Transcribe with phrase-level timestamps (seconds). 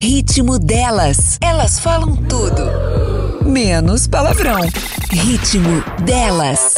[0.00, 1.40] Ritmo delas.
[1.42, 2.62] Elas falam tudo.
[3.44, 4.60] Menos palavrão.
[5.10, 6.72] Ritmo delas.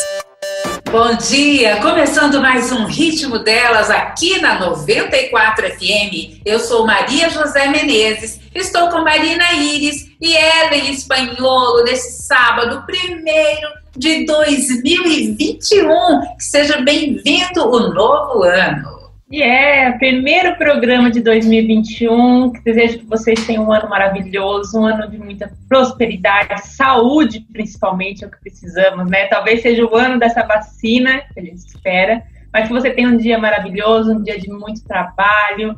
[0.91, 6.41] Bom dia, começando mais um Ritmo delas aqui na 94 FM.
[6.47, 13.69] Eu sou Maria José Menezes, estou com Marina Iris e Ellen Espanholo nesse sábado, primeiro
[13.95, 16.37] de 2021.
[16.39, 18.90] Que seja bem-vindo o novo ano.
[19.31, 24.85] E é, primeiro programa de 2021, que desejo que vocês tenham um ano maravilhoso, um
[24.85, 29.27] ano de muita prosperidade, saúde principalmente, é o que precisamos, né?
[29.27, 33.17] Talvez seja o ano dessa vacina, que a gente espera, mas que você tenha um
[33.17, 35.77] dia maravilhoso, um dia de muito trabalho,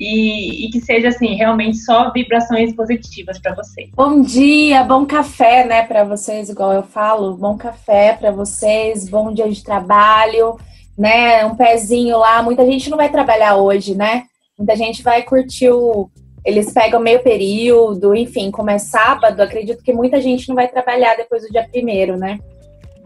[0.00, 3.90] e, e, que seja assim realmente só vibrações positivas para vocês.
[3.94, 9.30] Bom dia, bom café, né, para vocês, igual eu falo, bom café para vocês, bom
[9.30, 10.56] dia de trabalho
[10.96, 11.44] né?
[11.44, 12.42] Um pezinho lá.
[12.42, 14.24] Muita gente não vai trabalhar hoje, né?
[14.58, 16.08] Muita gente vai curtir o.
[16.44, 21.16] Eles pegam meio período, enfim, como é sábado, acredito que muita gente não vai trabalhar
[21.16, 22.38] depois do dia primeiro, né?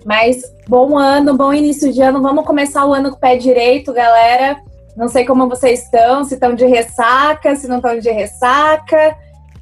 [0.04, 2.20] Mas bom ano, bom início de ano.
[2.20, 4.60] Vamos começar o ano com o pé direito, galera.
[4.96, 9.16] Não sei como vocês estão, se estão de ressaca, se não estão de ressaca.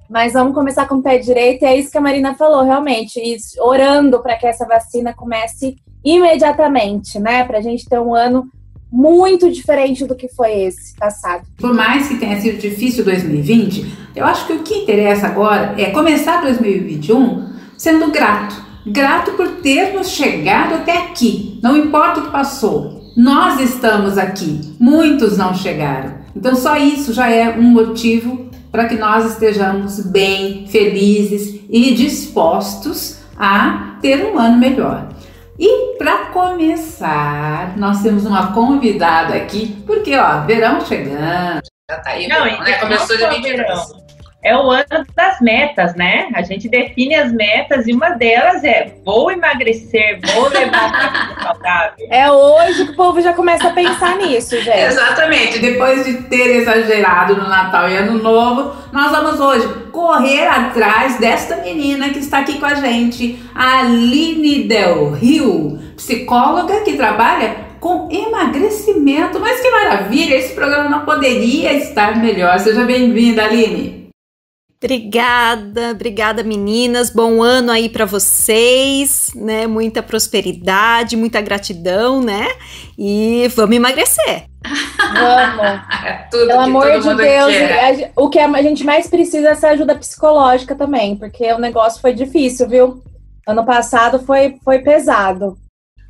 [0.09, 1.63] Mas vamos começar com o pé direito.
[1.63, 3.21] E é isso que a Marina falou, realmente.
[3.61, 7.43] Orando para que essa vacina comece imediatamente, né?
[7.43, 8.49] Para a gente ter um ano
[8.91, 11.43] muito diferente do que foi esse passado.
[11.59, 15.91] Por mais que tenha sido difícil 2020, eu acho que o que interessa agora é
[15.91, 18.65] começar 2021 sendo grato.
[18.87, 21.59] Grato por termos chegado até aqui.
[21.61, 24.61] Não importa o que passou, nós estamos aqui.
[24.79, 26.15] Muitos não chegaram.
[26.37, 33.19] Então, só isso já é um motivo para que nós estejamos bem, felizes e dispostos
[33.37, 35.09] a ter um ano melhor.
[35.59, 41.63] E para começar, nós temos uma convidada aqui, porque ó, verão chegando.
[41.91, 42.79] Já tá aí, não, verão, né?
[42.79, 44.07] Começou de 22
[44.47, 46.29] é o ano das metas, né?
[46.33, 51.43] A gente define as metas e uma delas é vou emagrecer, vou levar uma vida
[51.43, 52.07] saudável.
[52.09, 54.79] É hoje que o povo já começa a pensar nisso, gente.
[54.79, 55.59] Exatamente.
[55.59, 61.57] Depois de ter exagerado no Natal e Ano Novo, nós vamos hoje correr atrás desta
[61.57, 68.09] menina que está aqui com a gente, a Aline Del Rio, psicóloga que trabalha com
[68.13, 69.41] emagrecimento.
[69.41, 70.37] Mas que maravilha!
[70.37, 72.61] Esse programa não poderia estar melhor.
[72.61, 73.96] Seja bem-vinda, Aline.
[74.87, 77.11] Obrigada, obrigada meninas.
[77.11, 79.67] Bom ano aí para vocês, né?
[79.67, 82.47] Muita prosperidade, muita gratidão, né?
[82.97, 84.47] E vamos emagrecer.
[84.63, 85.83] Vamos.
[86.07, 88.13] É Pelo amor de Deus, quer.
[88.15, 92.13] o que a gente mais precisa é essa ajuda psicológica também, porque o negócio foi
[92.13, 93.03] difícil, viu?
[93.45, 95.59] Ano passado foi, foi pesado.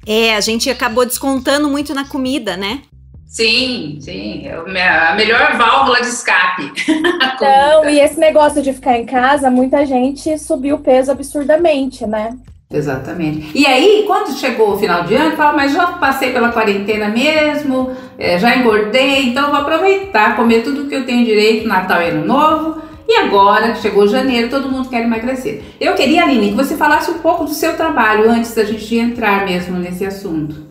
[0.07, 2.83] É, a gente acabou descontando muito na comida, né?
[3.27, 4.47] Sim, sim.
[4.47, 6.73] É a melhor válvula de escape.
[7.37, 12.35] Então, e esse negócio de ficar em casa, muita gente subiu o peso absurdamente, né?
[12.73, 13.51] Exatamente.
[13.55, 17.95] E aí, quando chegou o final de ano, fala, mas já passei pela quarentena mesmo,
[18.19, 22.27] é, já engordei, então vou aproveitar, comer tudo que eu tenho direito, Natal e Ano
[22.27, 22.83] Novo.
[23.09, 25.63] E agora que chegou janeiro, todo mundo quer emagrecer.
[25.81, 29.45] Eu queria, Aline, que você falasse um pouco do seu trabalho antes da gente entrar
[29.45, 30.66] mesmo nesse assunto.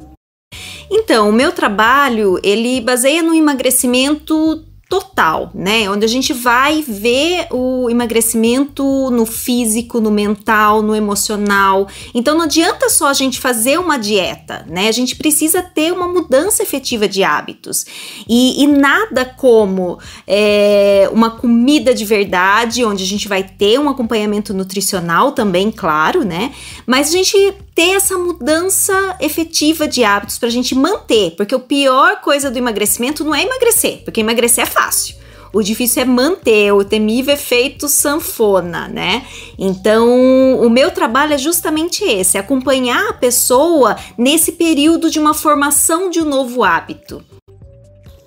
[0.98, 5.90] Então, o meu trabalho, ele baseia no emagrecimento total, né?
[5.90, 11.88] Onde a gente vai ver o emagrecimento no físico, no mental, no emocional.
[12.14, 14.88] Então não adianta só a gente fazer uma dieta, né?
[14.88, 17.86] A gente precisa ter uma mudança efetiva de hábitos.
[18.30, 23.90] E, e nada como é, uma comida de verdade, onde a gente vai ter um
[23.90, 26.54] acompanhamento nutricional também, claro, né?
[26.86, 31.60] Mas a gente ter essa mudança efetiva de hábitos para a gente manter, porque a
[31.60, 35.16] pior coisa do emagrecimento não é emagrecer, porque emagrecer é fácil.
[35.52, 39.26] O difícil é manter o temível efeito sanfona, né?
[39.58, 46.10] Então, o meu trabalho é justamente esse: acompanhar a pessoa nesse período de uma formação
[46.10, 47.24] de um novo hábito.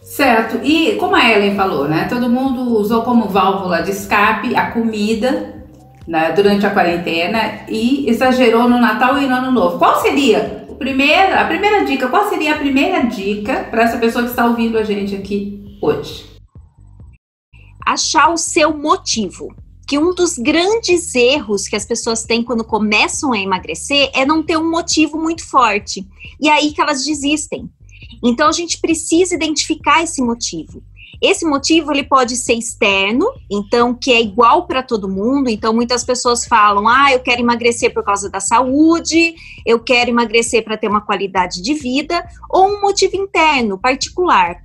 [0.02, 0.58] Certo.
[0.64, 2.06] E como a Ellen falou, né?
[2.08, 5.57] Todo mundo usou como válvula de escape a comida
[6.08, 9.78] né, durante a quarentena e exagerou no Natal e no Ano Novo.
[9.78, 12.08] Qual seria o primeiro, a primeira dica?
[12.08, 16.24] Qual seria a primeira dica para essa pessoa que está ouvindo a gente aqui hoje?
[17.86, 19.54] Achar o seu motivo.
[19.86, 24.42] Que um dos grandes erros que as pessoas têm quando começam a emagrecer é não
[24.42, 26.06] ter um motivo muito forte.
[26.40, 27.68] E é aí que elas desistem.
[28.24, 30.82] Então a gente precisa identificar esse motivo.
[31.20, 35.48] Esse motivo ele pode ser externo, então que é igual para todo mundo.
[35.50, 39.34] Então muitas pessoas falam: "Ah, eu quero emagrecer por causa da saúde,
[39.66, 44.56] eu quero emagrecer para ter uma qualidade de vida", ou um motivo interno, particular.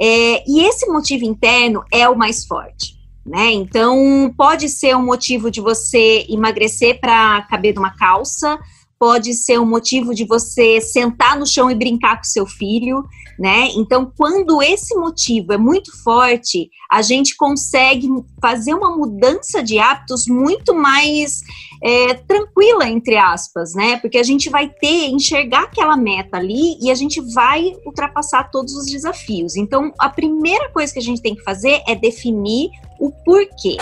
[0.00, 2.96] É, e esse motivo interno é o mais forte.
[3.26, 3.50] né?
[3.52, 8.58] Então, pode ser um motivo de você emagrecer para caber numa calça,
[8.98, 13.04] pode ser um motivo de você sentar no chão e brincar com seu filho,
[13.38, 13.68] né?
[13.76, 18.08] Então, quando esse motivo é muito forte, a gente consegue
[18.40, 21.40] fazer uma mudança de hábitos muito mais
[21.82, 23.98] é, tranquila, entre aspas, né?
[23.98, 28.74] Porque a gente vai ter, enxergar aquela meta ali e a gente vai ultrapassar todos
[28.74, 29.56] os desafios.
[29.56, 33.76] Então, a primeira coisa que a gente tem que fazer é definir o porquê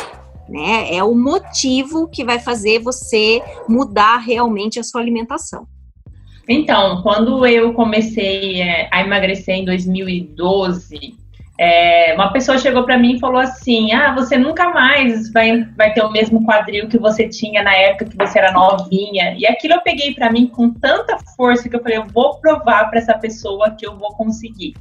[0.49, 0.95] né?
[0.95, 5.67] É o motivo que vai fazer você mudar realmente a sua alimentação.
[6.49, 11.17] Então, quando eu comecei é, a emagrecer em 2012,
[11.59, 15.93] é, uma pessoa chegou para mim e falou assim: Ah, você nunca mais vai, vai
[15.93, 19.35] ter o mesmo quadril que você tinha na época que você era novinha.
[19.37, 22.91] E aquilo eu peguei para mim com tanta força que eu falei: Eu vou provar
[22.91, 24.75] para essa pessoa que eu vou conseguir.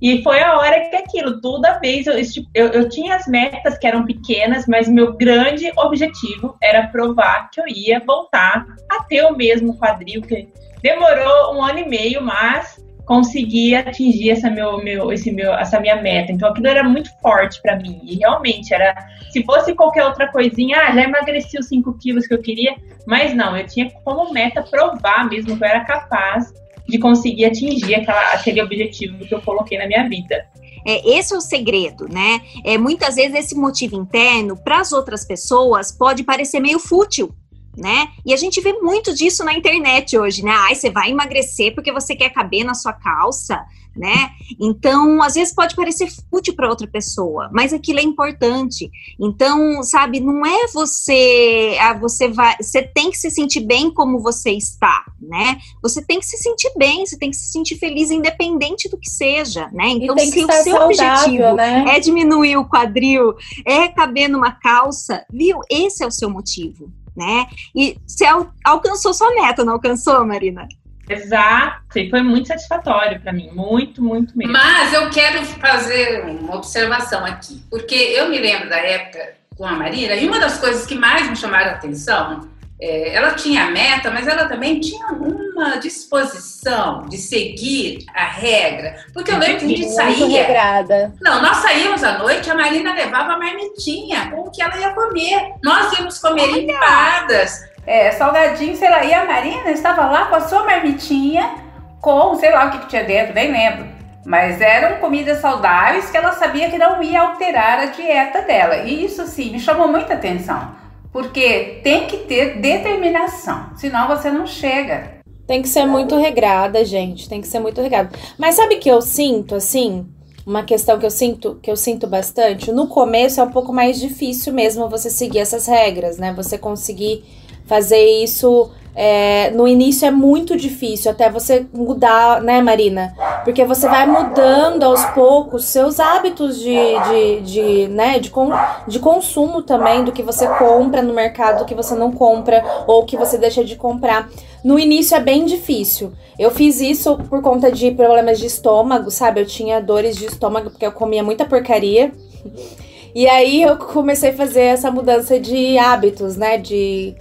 [0.00, 2.14] E foi a hora que aquilo, toda vez eu,
[2.54, 7.60] eu, eu, tinha as metas que eram pequenas, mas meu grande objetivo era provar que
[7.60, 10.48] eu ia voltar a ter o mesmo quadril, que
[10.82, 12.78] demorou um ano e meio, mas
[13.08, 16.30] consegui atingir essa, meu, meu, esse meu, essa minha meta.
[16.30, 17.98] Então aquilo era muito forte para mim.
[18.04, 18.94] E realmente era.
[19.30, 23.34] Se fosse qualquer outra coisinha, ah, já emagreci os 5 quilos que eu queria, mas
[23.34, 26.52] não, eu tinha como meta provar mesmo que eu era capaz
[26.88, 30.46] de conseguir atingir aquela, aquele objetivo que eu coloquei na minha vida.
[30.86, 32.40] É, esse é o segredo, né?
[32.64, 37.34] É, muitas vezes esse motivo interno, para as outras pessoas, pode parecer meio fútil
[37.76, 38.08] né?
[38.24, 40.50] E a gente vê muito disso na internet hoje, né?
[40.52, 43.64] Ai, você vai emagrecer porque você quer caber na sua calça,
[43.98, 44.30] né?
[44.60, 48.90] Então, às vezes pode parecer fútil para outra pessoa, mas aquilo é importante.
[49.18, 54.20] Então, sabe, não é você, ah, você vai, você tem que se sentir bem como
[54.20, 55.58] você está, né?
[55.82, 59.10] Você tem que se sentir bem, você tem que se sentir feliz independente do que
[59.10, 59.88] seja, né?
[59.88, 61.84] Então, se o seu saudável, objetivo né?
[61.88, 65.60] é diminuir o quadril, é caber numa calça, viu?
[65.68, 67.46] Esse é o seu motivo né?
[67.74, 70.66] E você al alcançou sua meta, não alcançou, Marina?
[71.08, 74.52] Exato, e foi muito satisfatório para mim, muito, muito mesmo.
[74.52, 79.72] Mas eu quero fazer uma observação aqui, porque eu me lembro da época com a
[79.72, 82.48] Marina, e uma das coisas que mais me chamaram a atenção
[82.80, 88.96] é, ela tinha meta, mas ela também tinha uma disposição de seguir a regra.
[89.12, 90.46] Porque eu lembro que a gente saía.
[90.46, 91.12] Regrada.
[91.20, 94.90] Não, nós saímos à noite, a Marina levava a marmitinha com o que ela ia
[94.90, 95.54] comer.
[95.62, 96.60] Nós íamos comer Olha.
[96.60, 99.04] empadas, é, salgadinho, sei lá.
[99.04, 101.56] E a Marina estava lá com a sua marmitinha,
[102.00, 103.88] com sei lá o que, que tinha dentro, nem lembro.
[104.24, 108.76] Mas eram comidas saudáveis que ela sabia que não ia alterar a dieta dela.
[108.76, 110.77] E isso, sim, me chamou muita atenção.
[111.18, 115.18] Porque tem que ter determinação, senão você não chega.
[115.48, 117.28] Tem que ser muito regrada, gente.
[117.28, 118.16] Tem que ser muito regrada.
[118.38, 120.06] Mas sabe que eu sinto, assim,
[120.46, 122.70] uma questão que eu sinto, que eu sinto bastante.
[122.70, 126.32] No começo é um pouco mais difícil mesmo você seguir essas regras, né?
[126.34, 127.24] Você conseguir
[127.66, 133.14] fazer isso é, no início é muito difícil até você mudar, né, Marina?
[133.44, 136.76] Porque você vai mudando aos poucos seus hábitos de,
[137.08, 138.50] de, de, né, de, com,
[138.86, 143.04] de consumo também, do que você compra no mercado, do que você não compra, ou
[143.04, 144.28] que você deixa de comprar.
[144.64, 146.12] No início é bem difícil.
[146.38, 149.40] Eu fiz isso por conta de problemas de estômago, sabe?
[149.40, 152.12] Eu tinha dores de estômago porque eu comia muita porcaria.
[153.14, 156.58] E aí eu comecei a fazer essa mudança de hábitos, né?
[156.58, 157.16] De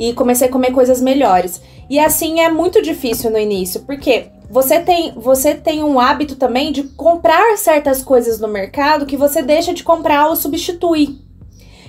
[0.00, 1.60] e comecei a comer coisas melhores.
[1.90, 6.72] E assim é muito difícil no início, porque você tem, você tem um hábito também
[6.72, 11.18] de comprar certas coisas no mercado que você deixa de comprar ou substitui.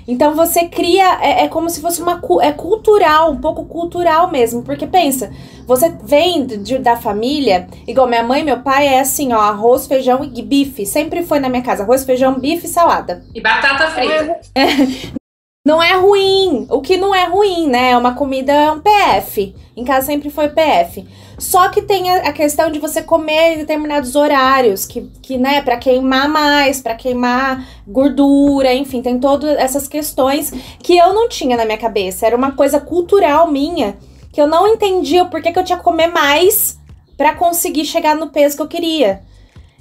[0.05, 4.61] Então você cria, é, é, como se fosse uma é cultural, um pouco cultural mesmo,
[4.63, 5.31] porque pensa,
[5.65, 9.87] você vem de, da família, igual minha mãe e meu pai é assim, ó, arroz,
[9.87, 13.23] feijão e bife, sempre foi na minha casa, arroz, feijão, bife e salada.
[13.33, 14.41] E batata frita.
[14.55, 15.11] É,
[15.63, 16.65] não é ruim.
[16.69, 17.91] O que não é ruim, né?
[17.91, 19.55] É uma comida um PF.
[19.77, 21.07] Em casa sempre foi PF.
[21.37, 25.77] Só que tem a, questão de você comer em determinados horários, que, que né, para
[25.77, 31.65] queimar mais, para queimar gordura, enfim, tem todas essas questões que eu não tinha na
[31.65, 32.25] minha cabeça.
[32.25, 33.97] Era uma coisa cultural minha,
[34.31, 36.79] que eu não entendia o porquê que eu tinha que comer mais
[37.17, 39.21] para conseguir chegar no peso que eu queria.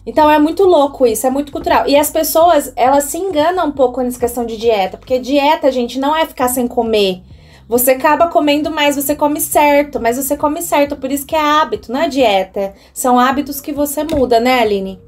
[0.07, 1.87] Então é muito louco isso, é muito cultural.
[1.87, 5.99] E as pessoas, elas se enganam um pouco nessa questão de dieta, porque dieta, gente,
[5.99, 7.23] não é ficar sem comer.
[7.69, 11.40] Você acaba comendo mais, você come certo, mas você come certo, por isso que é
[11.40, 12.75] hábito, não é dieta.
[12.92, 15.00] São hábitos que você muda, né, Aline?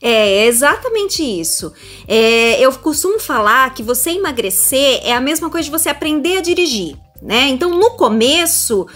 [0.00, 1.72] É exatamente isso.
[2.06, 6.40] É, eu costumo falar que você emagrecer é a mesma coisa de você aprender a
[6.40, 7.48] dirigir, né?
[7.48, 8.86] Então, no começo,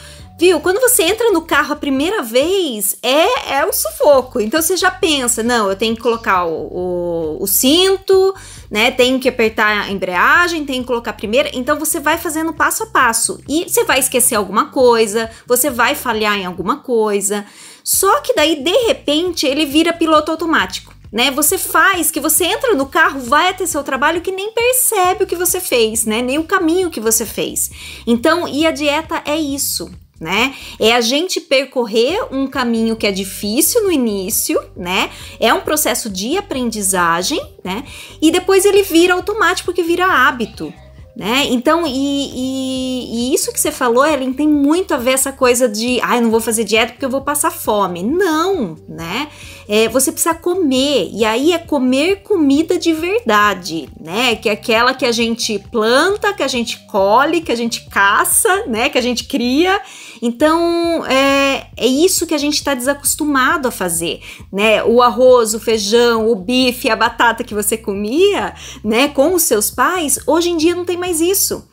[0.42, 0.58] Viu?
[0.58, 4.40] Quando você entra no carro a primeira vez, é, é um sufoco.
[4.40, 8.34] Então você já pensa, não, eu tenho que colocar o, o, o cinto,
[8.68, 8.90] né?
[8.90, 11.49] Tenho que apertar a embreagem, tenho que colocar a primeira.
[11.54, 13.40] Então você vai fazendo passo a passo.
[13.49, 17.46] E você vai esquecer alguma coisa, você vai falhar em alguma coisa.
[17.84, 20.92] Só que daí, de repente, ele vira piloto automático.
[21.12, 25.22] Né, você faz que você entra no carro, vai até seu trabalho que nem percebe
[25.22, 26.20] o que você fez, né?
[26.20, 27.70] Nem o caminho que você fez.
[28.06, 29.88] Então, e a dieta é isso
[30.22, 30.54] né?
[30.78, 35.10] É a gente percorrer um caminho que é difícil no início, né?
[35.40, 37.84] É um processo de aprendizagem, né?
[38.20, 40.72] E depois ele vira automático porque vira hábito.
[41.14, 41.44] Né?
[41.50, 45.68] Então, e, e, e, isso que você falou, Ellen, tem muito a ver essa coisa
[45.68, 48.02] de, ah, eu não vou fazer dieta porque eu vou passar fome.
[48.02, 49.28] Não, né?
[49.68, 54.36] É, você precisa comer, e aí é comer comida de verdade, né?
[54.36, 58.64] Que é aquela que a gente planta, que a gente colhe, que a gente caça,
[58.66, 58.88] né?
[58.88, 59.82] Que a gente cria.
[60.24, 64.20] Então, é, é isso que a gente está desacostumado a fazer,
[64.52, 64.84] né?
[64.84, 69.08] O arroz, o feijão, o bife, a batata que você comia, né?
[69.08, 71.68] Com os seus pais, hoje em dia não tem mais isso.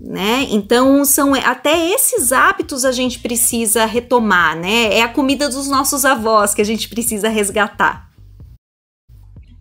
[0.00, 0.46] Né?
[0.50, 4.94] Então são até esses hábitos a gente precisa retomar, né?
[4.96, 8.07] É a comida dos nossos avós que a gente precisa resgatar.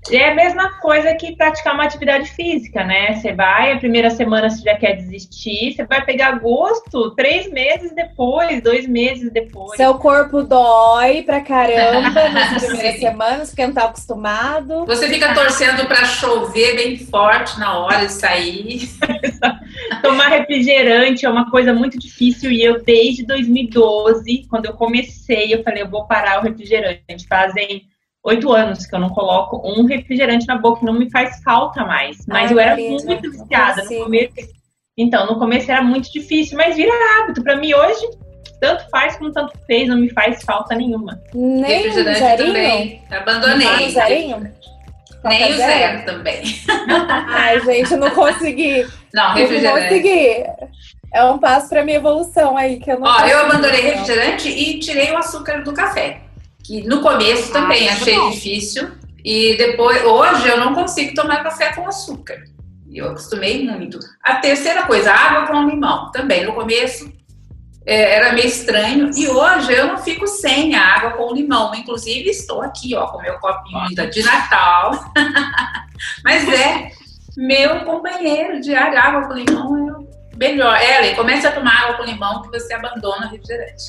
[0.10, 3.14] É a mesma coisa que praticar uma atividade física, né?
[3.14, 7.94] Você vai, a primeira semana você já quer desistir, você vai pegar gosto três meses
[7.94, 9.76] depois, dois meses depois.
[9.76, 14.86] Seu corpo dói pra caramba nas primeiras semanas, porque não tá acostumado.
[14.86, 18.90] Você fica torcendo para chover bem forte na hora de sair.
[20.02, 25.64] Tomar refrigerante é uma coisa muito difícil e eu, desde 2012, quando eu comecei, eu
[25.64, 27.28] falei, eu vou parar o refrigerante.
[27.28, 27.86] Fazem
[28.28, 32.18] oito anos que eu não coloco um refrigerante na boca, não me faz falta mais.
[32.28, 34.34] Mas Ai, eu era muito viciada no começo.
[34.98, 37.42] Então, no começo era muito difícil, mas vira hábito.
[37.42, 38.06] Para mim, hoje,
[38.60, 41.22] tanto faz como tanto fez, não me faz falta nenhuma.
[41.34, 42.48] Nem refrigerante zerinho?
[42.48, 43.04] também.
[43.12, 43.90] Abandonei.
[43.92, 44.54] Zerinho?
[45.24, 46.42] Nem o zero também.
[47.30, 48.86] Ai, gente, eu não consegui.
[49.14, 49.66] Não, refrigerante.
[49.66, 50.46] Eu não consegui.
[51.14, 53.08] É um passo para minha evolução aí que eu não.
[53.08, 56.27] Ó, eu abandonei refrigerante e tirei o açúcar do café
[56.68, 58.30] que no começo também ah, achei bom.
[58.30, 58.92] difícil.
[59.24, 62.44] E depois, hoje eu não consigo tomar café com açúcar.
[62.94, 63.98] Eu acostumei muito.
[64.22, 66.12] A terceira coisa, água com limão.
[66.12, 67.10] Também no começo
[67.86, 69.10] é, era meio estranho.
[69.16, 71.74] E hoje eu não fico sem a água com limão.
[71.74, 74.92] Inclusive estou aqui, ó, com meu copinho ainda de Natal.
[76.24, 76.92] Mas é
[77.38, 80.78] meu companheiro de água com limão é melhor.
[80.82, 83.86] Ellen, comece a tomar água com limão que você abandona o refrigerante.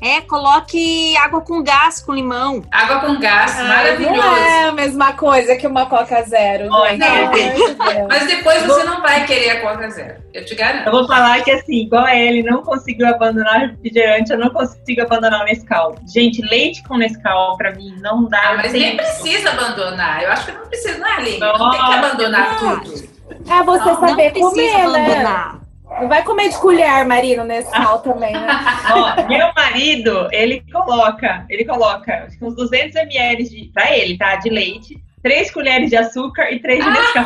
[0.00, 2.62] É, coloque água com gás com limão.
[2.70, 4.16] Água com gás, maravilhoso.
[4.16, 6.66] Não é a mesma coisa que uma Coca Zero.
[6.66, 7.94] Oh, não.
[7.94, 8.08] não.
[8.08, 10.22] Mas depois você não vai querer a Coca Zero.
[10.34, 10.86] Eu te garanto.
[10.86, 14.50] Eu vou falar que assim, igual a ele não conseguiu abandonar o refrigerante, eu não
[14.50, 15.96] consigo abandonar o Nescau.
[16.06, 18.50] Gente, leite com Nescau pra mim não dá.
[18.50, 20.22] Ah, mas nem precisa abandonar.
[20.22, 21.38] Eu acho que não precisa, não é, Aline?
[21.38, 23.16] Não tem que abandonar tudo.
[23.48, 24.84] É você não, saber não comer, né?
[24.84, 25.55] abandonar.
[26.00, 28.46] Não vai comer de colher, Marino, nesse sal também, né?
[28.92, 34.36] Ó, meu marido, ele coloca, ele coloca uns 200 ml de, pra ele, tá?
[34.36, 37.24] De leite, três colheres de açúcar e três de Nescau.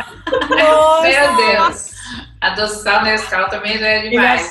[0.49, 1.03] Nossa.
[1.03, 1.91] Meu Deus!
[2.41, 4.51] Adoçar o Nescau também já é demais.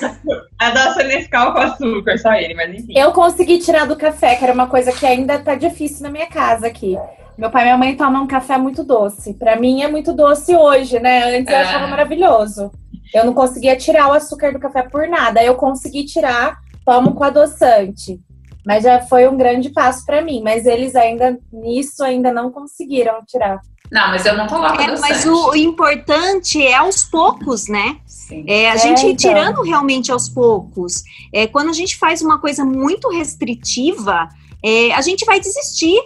[0.60, 2.94] Adoça o Nescau com açúcar, só ele, mas enfim.
[2.96, 6.28] Eu consegui tirar do café, que era uma coisa que ainda tá difícil na minha
[6.28, 6.96] casa aqui.
[7.36, 9.34] Meu pai e minha mãe tomam um café muito doce.
[9.34, 11.38] Pra mim é muito doce hoje, né?
[11.38, 11.62] Antes eu é.
[11.62, 12.72] achava maravilhoso.
[13.14, 15.44] Eu não conseguia tirar o açúcar do café por nada.
[15.44, 18.20] Eu consegui tirar, tomo com adoçante.
[18.66, 20.42] Mas já foi um grande passo para mim.
[20.44, 23.60] Mas eles ainda, nisso, ainda não conseguiram tirar.
[23.92, 27.98] Não, mas eu não coloco é, Mas o, importante é aos poucos, né?
[28.06, 28.46] Sim.
[28.48, 29.32] É a é, gente ir então.
[29.32, 31.04] tirando realmente aos poucos.
[31.34, 34.30] É, quando a gente faz uma coisa muito restritiva,
[34.64, 36.00] é, a gente vai desistir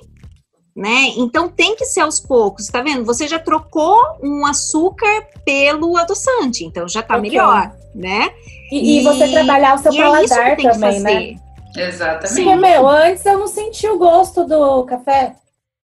[0.76, 1.14] né?
[1.18, 3.06] Então tem que ser aos poucos, tá vendo?
[3.06, 7.30] Você já trocou um açúcar pelo adoçante, então já tá okay.
[7.30, 8.32] melhor, né?
[8.72, 11.36] E, e, você trabalhar o seu é paladar é também, né?
[11.76, 12.30] Exatamente.
[12.30, 15.36] Sim, meu, antes eu não sentia o gosto do café.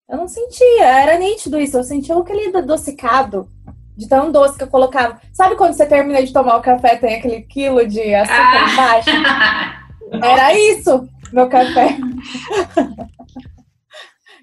[0.10, 1.78] Eu não sentia, era nítido isso.
[1.78, 3.48] Eu sentia aquele adocicado,
[3.96, 5.20] de tão doce que eu colocava.
[5.34, 8.72] Sabe quando você termina de tomar o café, tem aquele quilo de açúcar ah.
[8.72, 9.10] embaixo?
[10.26, 11.98] Era isso, meu café.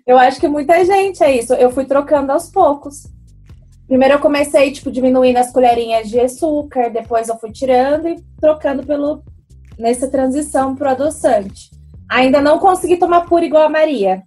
[0.06, 1.52] Eu acho que muita gente é isso.
[1.54, 3.08] Eu fui trocando aos poucos.
[3.88, 8.84] Primeiro eu comecei, tipo, diminuindo as colherinhas de açúcar, depois eu fui tirando e trocando
[8.84, 9.22] pelo
[9.78, 11.70] nessa transição pro adoçante.
[12.08, 14.22] Ainda não consegui tomar puro igual a Maria.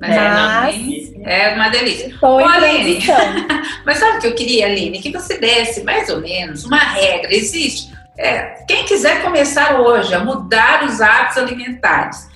[0.00, 2.06] Mas, mas é, uma delícia.
[2.08, 3.00] Estou Ô, Aline,
[3.84, 5.00] mas sabe o que eu queria, Aline?
[5.00, 7.34] Que você desse mais ou menos uma regra.
[7.34, 12.29] Existe É, quem quiser começar hoje a mudar os hábitos alimentares,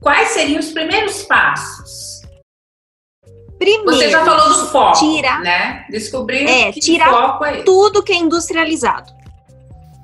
[0.00, 2.20] quais seriam os primeiros passos?
[3.58, 5.84] Primeiro, Você já falou do foco, tira, né?
[5.90, 9.12] Descobrir é, que tirar foco é tudo que é industrializado.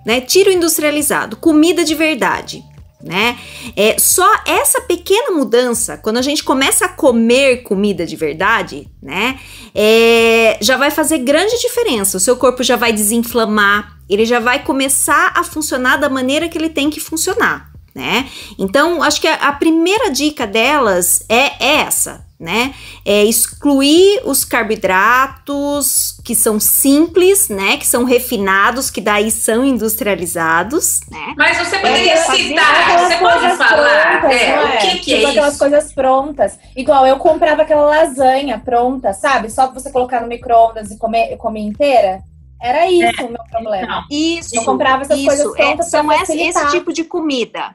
[0.04, 0.20] Né?
[0.20, 2.62] Tira o industrializado, comida de verdade.
[3.02, 3.38] Né?
[3.74, 9.38] É, só essa pequena mudança, quando a gente começa a comer comida de verdade, né?
[9.74, 12.16] É, já vai fazer grande diferença.
[12.16, 16.58] O seu corpo já vai desinflamar, ele já vai começar a funcionar da maneira que
[16.58, 18.28] ele tem que funcionar, né?
[18.58, 22.74] Então, acho que a, a primeira dica delas é essa, né?
[23.06, 27.78] É excluir os carboidratos que são simples, né?
[27.78, 31.32] Que são refinados, que daí são industrializados, né?
[31.38, 35.30] Mas você poderia É, citar, você pode falar prontas, é, o que, que tipo é
[35.30, 35.58] aquelas isso?
[35.58, 36.58] coisas prontas.
[36.76, 39.50] Igual eu comprava aquela lasanha pronta, sabe?
[39.50, 42.20] Só pra você colocar no micro-ondas e comer, e comer inteira.
[42.60, 43.86] Era isso o meu problema.
[43.86, 44.04] Não.
[44.10, 44.54] Isso.
[44.54, 47.74] Eu comprava essas isso, coisas é, prontas são pra esse, esse tipo de comida.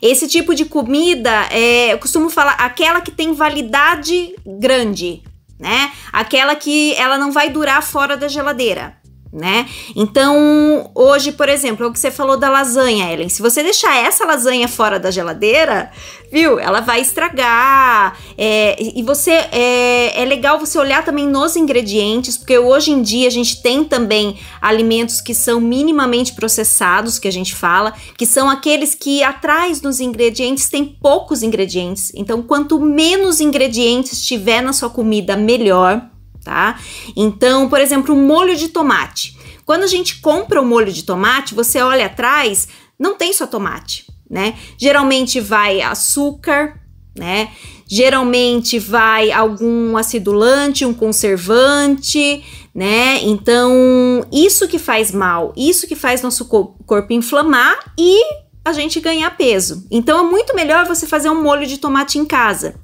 [0.00, 5.22] Esse tipo de comida, é, eu costumo falar, aquela que tem validade grande,
[5.58, 5.92] né?
[6.12, 8.96] Aquela que ela não vai durar fora da geladeira,
[9.32, 9.68] né?
[9.94, 13.28] Então, hoje, por exemplo, é o que você falou da lasanha, Ellen.
[13.28, 15.90] Se você deixar essa lasanha fora da geladeira,
[16.32, 16.58] viu?
[16.58, 18.18] Ela vai estragar.
[18.36, 23.28] é, e você é, é legal você olhar também nos ingredientes, porque hoje em dia
[23.28, 28.50] a gente tem também alimentos que são minimamente processados, que a gente fala, que são
[28.50, 32.10] aqueles que atrás nos ingredientes tem poucos ingredientes.
[32.16, 36.09] Então, quanto menos ingredientes tiver na sua comida, melhor,
[36.44, 36.78] tá?
[37.16, 39.36] Então, por exemplo, um molho de tomate.
[39.64, 42.68] Quando a gente compra o molho de tomate, você olha atrás,
[42.98, 44.54] não tem só tomate, né?
[44.76, 46.80] Geralmente vai açúcar,
[47.16, 47.50] né?
[47.86, 52.42] Geralmente vai algum acidulante, um conservante,
[52.74, 53.20] né?
[53.22, 58.20] Então, isso que faz mal, isso que faz nosso co- corpo inflamar e
[58.64, 59.86] a gente ganhar peso.
[59.90, 62.74] Então, é muito melhor você fazer um molho de tomate em casa.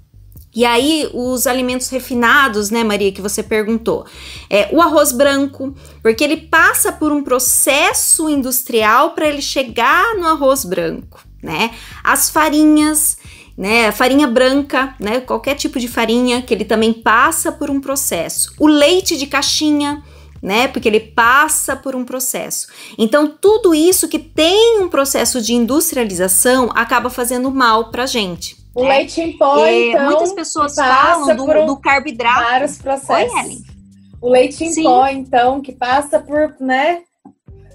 [0.57, 4.07] E aí, os alimentos refinados, né, Maria, que você perguntou.
[4.49, 10.27] É, o arroz branco, porque ele passa por um processo industrial para ele chegar no
[10.27, 11.73] arroz branco, né?
[12.03, 13.19] As farinhas,
[13.55, 13.93] né?
[13.93, 15.21] Farinha branca, né?
[15.21, 18.55] Qualquer tipo de farinha, que ele também passa por um processo.
[18.59, 20.03] O leite de caixinha,
[20.41, 20.69] né?
[20.69, 22.69] Porque ele passa por um processo.
[22.97, 28.65] Então, tudo isso que tem um processo de industrialização acaba fazendo mal pra gente.
[28.77, 28.99] O né?
[28.99, 32.41] leite em pó, É, então, muitas pessoas passa falam do, um- do carboidrato.
[32.43, 33.35] vários processos.
[33.35, 33.59] Oi.
[34.21, 34.83] O leite em Sim.
[34.85, 37.03] pó, então, que passa por, né?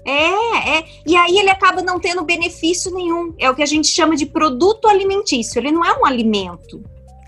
[0.06, 0.84] É, é.
[1.06, 3.34] E aí ele acaba não tendo benefício nenhum.
[3.38, 5.58] É o que a gente chama de produto alimentício.
[5.60, 6.82] Ele não é um alimento,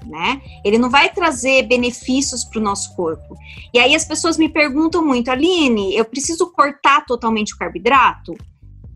[0.07, 0.41] né?
[0.65, 3.37] Ele não vai trazer benefícios para o nosso corpo.
[3.73, 8.35] E aí as pessoas me perguntam muito, Aline, eu preciso cortar totalmente o carboidrato?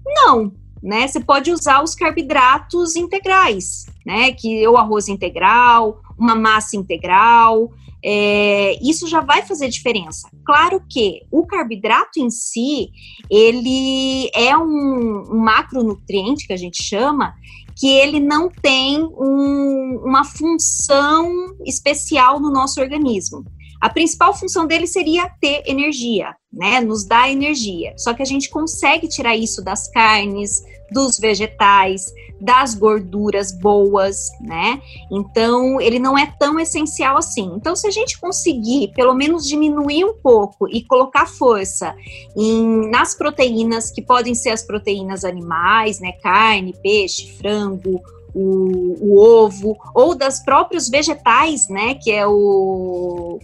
[0.05, 1.07] Não, né?
[1.07, 4.33] Você pode usar os carboidratos integrais, né?
[4.33, 7.71] Que é o arroz integral, uma massa integral.
[8.05, 10.29] é, isso já vai fazer diferença.
[10.47, 12.91] Claro que o carboidrato em si,
[13.29, 17.35] ele é um, um macronutriente que a gente chama,
[17.77, 21.29] que ele não tem um- uma função
[21.67, 23.45] especial no nosso organismo.
[23.81, 26.81] A principal função dele seria ter energia, né?
[26.81, 27.95] Nos dar energia.
[27.97, 34.81] Só que a gente consegue tirar isso das carnes, dos vegetais, das gorduras boas, né?
[35.11, 37.53] Então, ele não é tão essencial assim.
[37.57, 41.95] Então, se a gente conseguir, pelo menos, diminuir um pouco e colocar força
[42.37, 46.13] em, nas proteínas, que podem ser as proteínas animais, né?
[46.23, 48.01] Carne, peixe, frango,
[48.35, 51.95] o, o ovo, ou das próprios vegetais, né?
[51.95, 53.39] Que é o,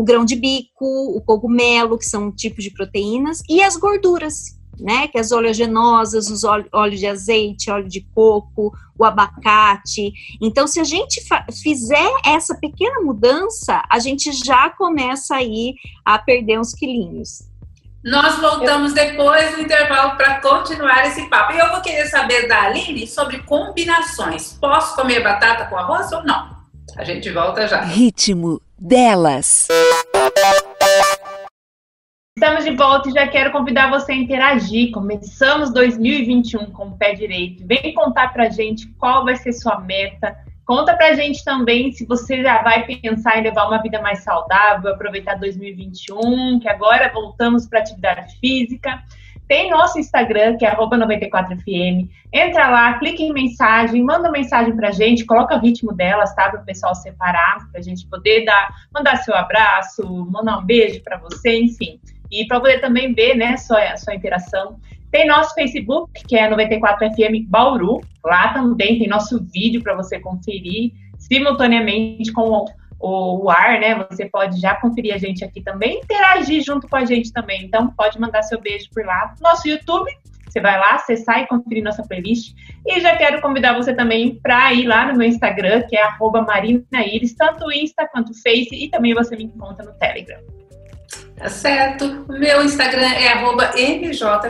[0.00, 5.06] o grão de bico, o cogumelo, que são tipos de proteínas, e as gorduras, né?
[5.08, 10.10] Que as oleaginosas, os óleo, óleo de azeite, óleo de coco, o abacate.
[10.40, 11.22] Então, se a gente
[11.62, 17.42] fizer essa pequena mudança, a gente já começa aí a perder uns quilinhos.
[18.02, 21.52] Nós voltamos depois do intervalo para continuar esse papo.
[21.52, 24.56] E eu vou querer saber da Aline sobre combinações.
[24.58, 26.58] Posso comer batata com arroz ou não?
[26.96, 27.82] A gente volta já.
[27.82, 29.68] Ritmo delas.
[32.36, 34.90] Estamos de volta e já quero convidar você a interagir.
[34.92, 37.66] Começamos 2021 com o pé direito.
[37.66, 40.34] Vem contar pra gente qual vai ser sua meta.
[40.64, 44.94] Conta pra gente também se você já vai pensar em levar uma vida mais saudável,
[44.94, 49.02] aproveitar 2021, que agora voltamos para atividade física.
[49.50, 52.08] Tem nosso Instagram, que é 94fm.
[52.32, 56.50] Entra lá, clica em mensagem, manda mensagem pra gente, coloca o ritmo delas, tá?
[56.50, 61.18] Para o pessoal separar, pra gente poder dar, mandar seu abraço, mandar um beijo pra
[61.18, 61.98] você, enfim.
[62.30, 64.78] E para poder também ver, né, sua, sua interação.
[65.10, 68.02] Tem nosso Facebook, que é 94FM Bauru.
[68.24, 72.66] Lá também tem nosso vídeo para você conferir simultaneamente com
[73.00, 74.06] o, ar, né?
[74.10, 77.64] Você pode já conferir a gente aqui também, interagir junto com a gente também.
[77.64, 79.34] Então, pode mandar seu beijo por lá.
[79.40, 80.10] Nosso YouTube,
[80.46, 82.54] você vai lá, acessar e conferir nossa playlist.
[82.86, 86.02] E já quero convidar você também para ir lá no meu Instagram, que é
[86.46, 90.40] @marinaíris, tanto Insta quanto Face, e também você me encontra no Telegram.
[91.36, 92.26] Tá certo?
[92.28, 93.34] Meu Instagram é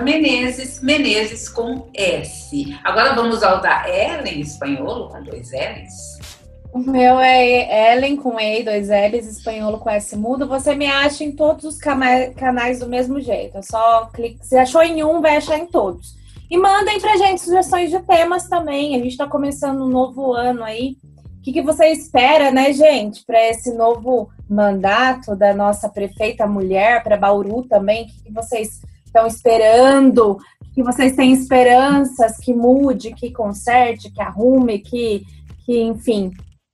[0.00, 2.76] mjmenezes, Menezes com S.
[2.82, 6.29] Agora vamos ao da Ellen espanholo, com dois L's.
[6.72, 10.46] O meu é Ellen com E, dois L's, espanholo com S mudo.
[10.46, 13.58] Você me acha em todos os canais do mesmo jeito.
[13.58, 14.44] É só clicar.
[14.44, 16.14] Se achou em um, vai achar em todos.
[16.48, 18.94] E mandem pra gente sugestões de temas também.
[18.94, 20.96] A gente tá começando um novo ano aí.
[21.38, 27.02] O que, que você espera, né, gente, para esse novo mandato da nossa prefeita mulher,
[27.02, 28.04] para Bauru também?
[28.04, 30.32] O que, que vocês estão esperando?
[30.32, 35.24] O que vocês têm esperanças que mude, que conserte, que arrume, que,
[35.64, 36.30] que enfim,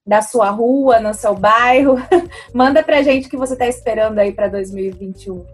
[0.07, 2.01] da sua rua, no seu bairro?
[2.55, 5.45] Manda pra gente o que você está esperando aí para 2021.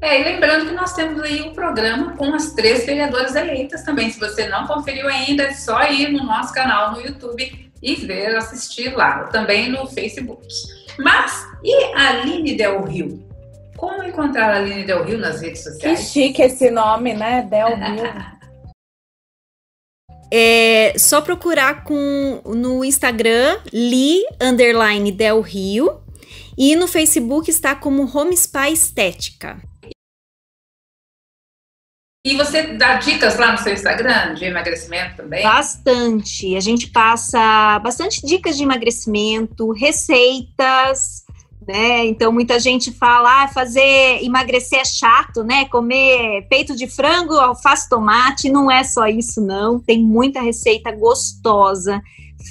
[0.00, 4.10] É, e lembrando que nós temos aí um programa com as três vereadoras eleitas também.
[4.10, 8.36] Se você não conferiu ainda, é só ir no nosso canal no YouTube e ver,
[8.36, 10.46] assistir lá, também no Facebook.
[10.98, 13.26] Mas, e a Aline Del Rio?
[13.76, 15.98] Como encontrar a Aline Del Rio nas redes sociais?
[15.98, 17.42] Que chique esse nome, né?
[17.42, 18.37] Del Rio.
[20.30, 26.00] É só procurar com no Instagram Li underline Del Rio
[26.56, 29.62] e no Facebook está como Home Spa Estética.
[32.26, 35.42] E você dá dicas lá no seu Instagram de emagrecimento também?
[35.42, 36.56] Bastante.
[36.56, 41.24] A gente passa bastante dicas de emagrecimento, receitas,
[41.68, 42.06] né?
[42.06, 45.66] Então muita gente fala, ah, fazer emagrecer é chato, né?
[45.66, 49.78] Comer peito de frango, alface, tomate, não é só isso não.
[49.78, 52.00] Tem muita receita gostosa,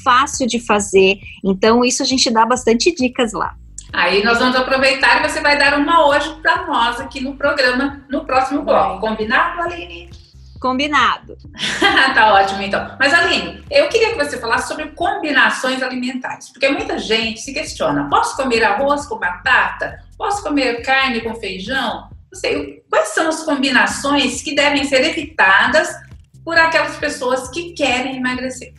[0.04, 1.18] fácil de fazer.
[1.44, 3.56] Então isso a gente dá bastante dicas lá.
[3.92, 8.06] Aí nós vamos aproveitar e você vai dar uma hoje para nós aqui no programa,
[8.08, 9.00] no próximo bloco.
[9.00, 10.12] Combinado, Aline?
[10.60, 11.38] Combinado.
[12.14, 12.96] tá ótimo, então.
[13.00, 18.10] Mas, Aline, eu queria que você falasse sobre combinações alimentares, porque muita gente se questiona:
[18.10, 20.04] posso comer arroz com batata?
[20.18, 22.10] Posso comer carne com feijão?
[22.32, 25.90] Não sei, quais são as combinações que devem ser evitadas
[26.44, 28.74] por aquelas pessoas que querem emagrecer?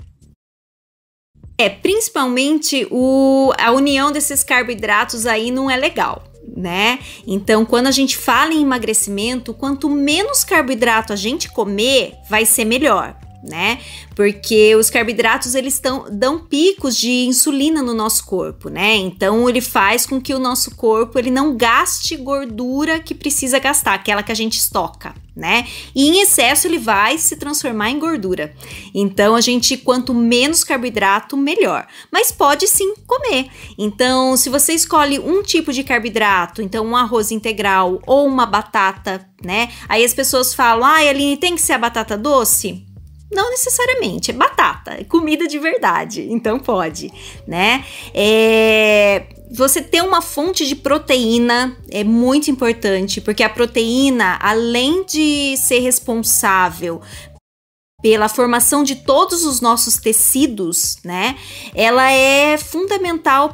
[1.60, 6.27] É, principalmente o, a união desses carboidratos aí não é legal.
[6.56, 6.98] Né?
[7.26, 12.64] Então, quando a gente fala em emagrecimento, quanto menos carboidrato a gente comer, vai ser
[12.64, 13.78] melhor né?
[14.14, 18.96] Porque os carboidratos eles tão, dão picos de insulina no nosso corpo, né?
[18.96, 23.94] Então ele faz com que o nosso corpo ele não gaste gordura que precisa gastar,
[23.94, 25.66] aquela que a gente estoca, né?
[25.94, 28.52] E em excesso ele vai se transformar em gordura.
[28.94, 33.48] Então a gente quanto menos carboidrato melhor, mas pode sim comer.
[33.78, 39.28] Então se você escolhe um tipo de carboidrato, então um arroz integral ou uma batata,
[39.44, 39.70] né?
[39.88, 42.87] Aí as pessoas falam: "Ah, Aline, tem que ser a batata doce?"
[43.30, 47.12] Não necessariamente, é batata, é comida de verdade, então pode,
[47.46, 47.84] né?
[48.14, 55.56] É, você ter uma fonte de proteína é muito importante, porque a proteína, além de
[55.58, 57.02] ser responsável
[58.00, 61.36] pela formação de todos os nossos tecidos, né?
[61.74, 63.52] Ela é fundamental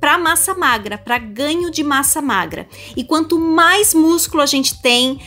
[0.00, 2.66] para massa magra, para ganho de massa magra.
[2.96, 5.20] E quanto mais músculo a gente tem,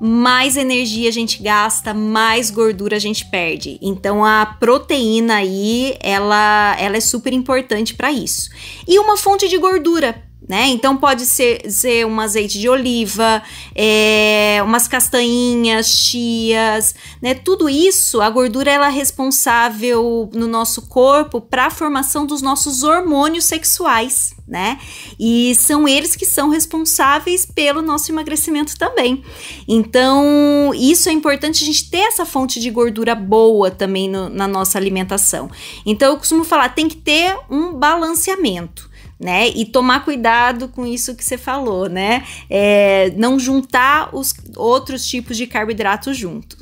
[0.00, 3.78] mais energia a gente gasta, mais gordura a gente perde.
[3.80, 8.50] Então a proteína aí, ela, ela é super importante para isso.
[8.86, 10.68] E uma fonte de gordura, né?
[10.68, 13.42] Então pode ser, ser um azeite de oliva,
[13.74, 17.34] é, umas castanhinhas, chias, né?
[17.34, 22.84] Tudo isso, a gordura ela é responsável no nosso corpo para a formação dos nossos
[22.84, 24.78] hormônios sexuais, né?
[25.18, 29.24] E são eles que são responsáveis pelo nosso emagrecimento também.
[29.66, 34.46] Então, isso é importante a gente ter essa fonte de gordura boa também no, na
[34.46, 35.50] nossa alimentação.
[35.84, 39.48] Então, eu costumo falar, tem que ter um balanceamento né?
[39.48, 42.22] E tomar cuidado com isso que você falou, né?
[42.50, 46.58] É, não juntar os outros tipos de carboidrato junto.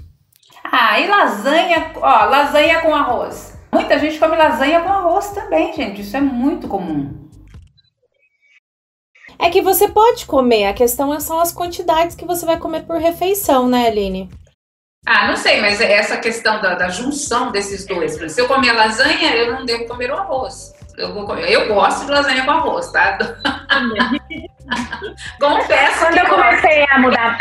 [0.62, 3.58] Ah, e lasanha, ó, lasanha com arroz.
[3.72, 6.00] Muita gente come lasanha com arroz também, gente.
[6.00, 7.23] Isso é muito comum.
[9.38, 12.82] É que você pode comer, a questão é são as quantidades que você vai comer
[12.82, 14.30] por refeição, né, Aline?
[15.06, 18.12] Ah, não sei, mas é essa questão da, da junção desses dois.
[18.32, 20.72] Se eu comer lasanha, eu não devo comer o arroz.
[20.96, 21.50] Eu, vou comer.
[21.50, 23.18] eu gosto de lasanha com arroz, tá?
[25.38, 27.38] Confesso Quando eu comecei a mudar.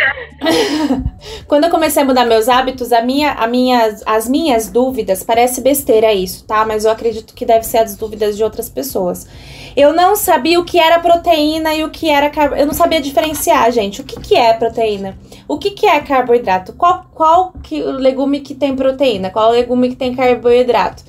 [1.48, 5.62] Quando eu comecei a mudar meus hábitos, a minha, a minha, as minhas dúvidas, parece
[5.62, 6.66] besteira isso, tá?
[6.66, 9.28] Mas eu acredito que deve ser as dúvidas de outras pessoas.
[9.76, 12.56] Eu não sabia o que era proteína e o que era carbo...
[12.56, 14.02] Eu não sabia diferenciar, gente.
[14.02, 15.18] O que, que é proteína?
[15.48, 16.74] O que, que é carboidrato?
[16.74, 19.32] Qual, qual que, legume que tem proteína?
[19.32, 21.04] Qual legume que tem carboidrato?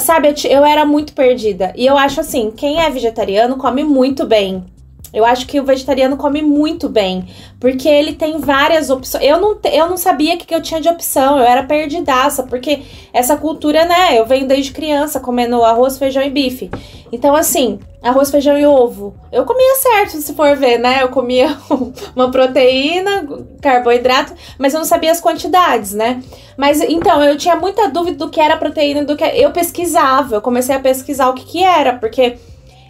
[0.00, 1.72] Sabe, eu, eu era muito perdida.
[1.76, 4.64] E eu acho assim, quem é vegetariano come muito bem.
[5.12, 7.26] Eu acho que o vegetariano come muito bem,
[7.58, 9.24] porque ele tem várias opções.
[9.24, 12.42] Eu não, eu não sabia o que, que eu tinha de opção, eu era perdidaça,
[12.42, 14.18] porque essa cultura, né?
[14.18, 16.70] Eu venho desde criança comendo arroz, feijão e bife.
[17.10, 19.14] Então, assim, arroz, feijão e ovo.
[19.32, 21.02] Eu comia certo, se for ver, né?
[21.02, 21.56] Eu comia
[22.14, 23.26] uma proteína,
[23.62, 26.22] carboidrato, mas eu não sabia as quantidades, né?
[26.54, 29.24] Mas então, eu tinha muita dúvida do que era proteína, do que.
[29.24, 32.36] Eu pesquisava, eu comecei a pesquisar o que, que era, porque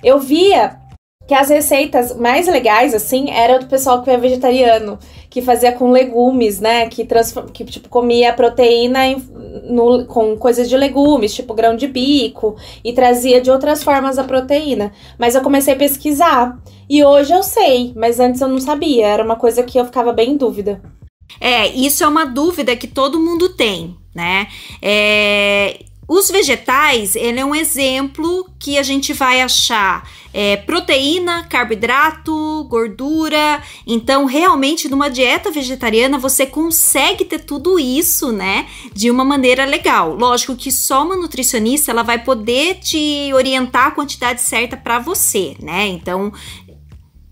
[0.02, 0.87] eu via
[1.28, 5.90] que as receitas mais legais, assim, era do pessoal que é vegetariano, que fazia com
[5.90, 6.88] legumes, né?
[6.88, 7.06] Que,
[7.52, 9.16] que tipo, comia proteína em,
[9.64, 14.24] no, com coisas de legumes, tipo grão de bico, e trazia de outras formas a
[14.24, 14.90] proteína.
[15.18, 16.58] Mas eu comecei a pesquisar.
[16.88, 19.06] E hoje eu sei, mas antes eu não sabia.
[19.06, 20.80] Era uma coisa que eu ficava bem em dúvida.
[21.38, 24.46] É, isso é uma dúvida que todo mundo tem, né?
[24.80, 25.78] É,
[26.08, 33.62] os vegetais, ele é um exemplo que a gente vai achar é, proteína, carboidrato, gordura.
[33.86, 38.66] Então, realmente, numa dieta vegetariana, você consegue ter tudo isso, né?
[38.94, 40.14] De uma maneira legal.
[40.14, 45.56] Lógico que só uma nutricionista ela vai poder te orientar a quantidade certa para você,
[45.60, 45.88] né?
[45.88, 46.32] Então,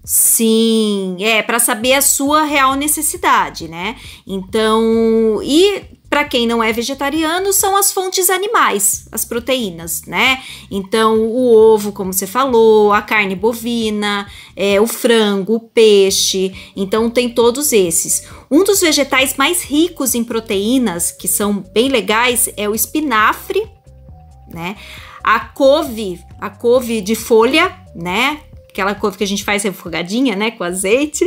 [0.08, 3.96] Sim, é para saber a sua real necessidade, né?
[4.24, 10.42] Então, e para quem não é vegetariano, são as fontes animais, as proteínas, né?
[10.70, 16.54] Então, o ovo, como você falou, a carne bovina, é, o frango, o peixe.
[16.74, 18.22] Então, tem todos esses.
[18.50, 23.68] Um dos vegetais mais ricos em proteínas, que são bem legais, é o espinafre,
[24.48, 24.76] né?
[25.24, 28.40] A couve, a couve de folha, né?
[28.76, 31.26] Aquela couve que a gente faz refogadinha, né, com azeite,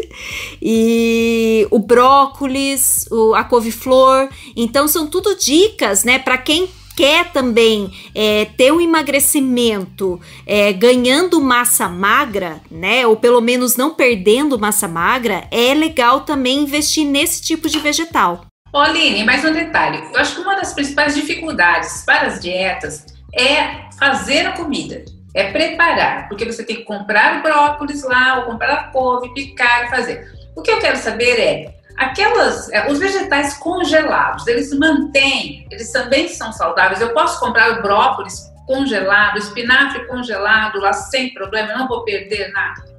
[0.62, 4.30] e o brócolis, o, a couve-flor.
[4.56, 11.40] Então são tudo dicas, né, para quem quer também é, ter um emagrecimento é, ganhando
[11.40, 13.08] massa magra, né?
[13.08, 18.46] Ou pelo menos não perdendo massa magra, é legal também investir nesse tipo de vegetal.
[18.74, 20.04] Aline, mais um detalhe.
[20.14, 25.52] Eu acho que uma das principais dificuldades para as dietas é fazer a comida é
[25.52, 30.28] preparar, porque você tem que comprar o brócolis lá, ou comprar a couve, picar fazer.
[30.56, 36.28] O que eu quero saber é, aquelas, é, os vegetais congelados, eles mantêm, eles também
[36.28, 37.02] são saudáveis.
[37.02, 42.90] Eu posso comprar o brócolis congelado, espinafre congelado lá sem problema, não vou perder nada.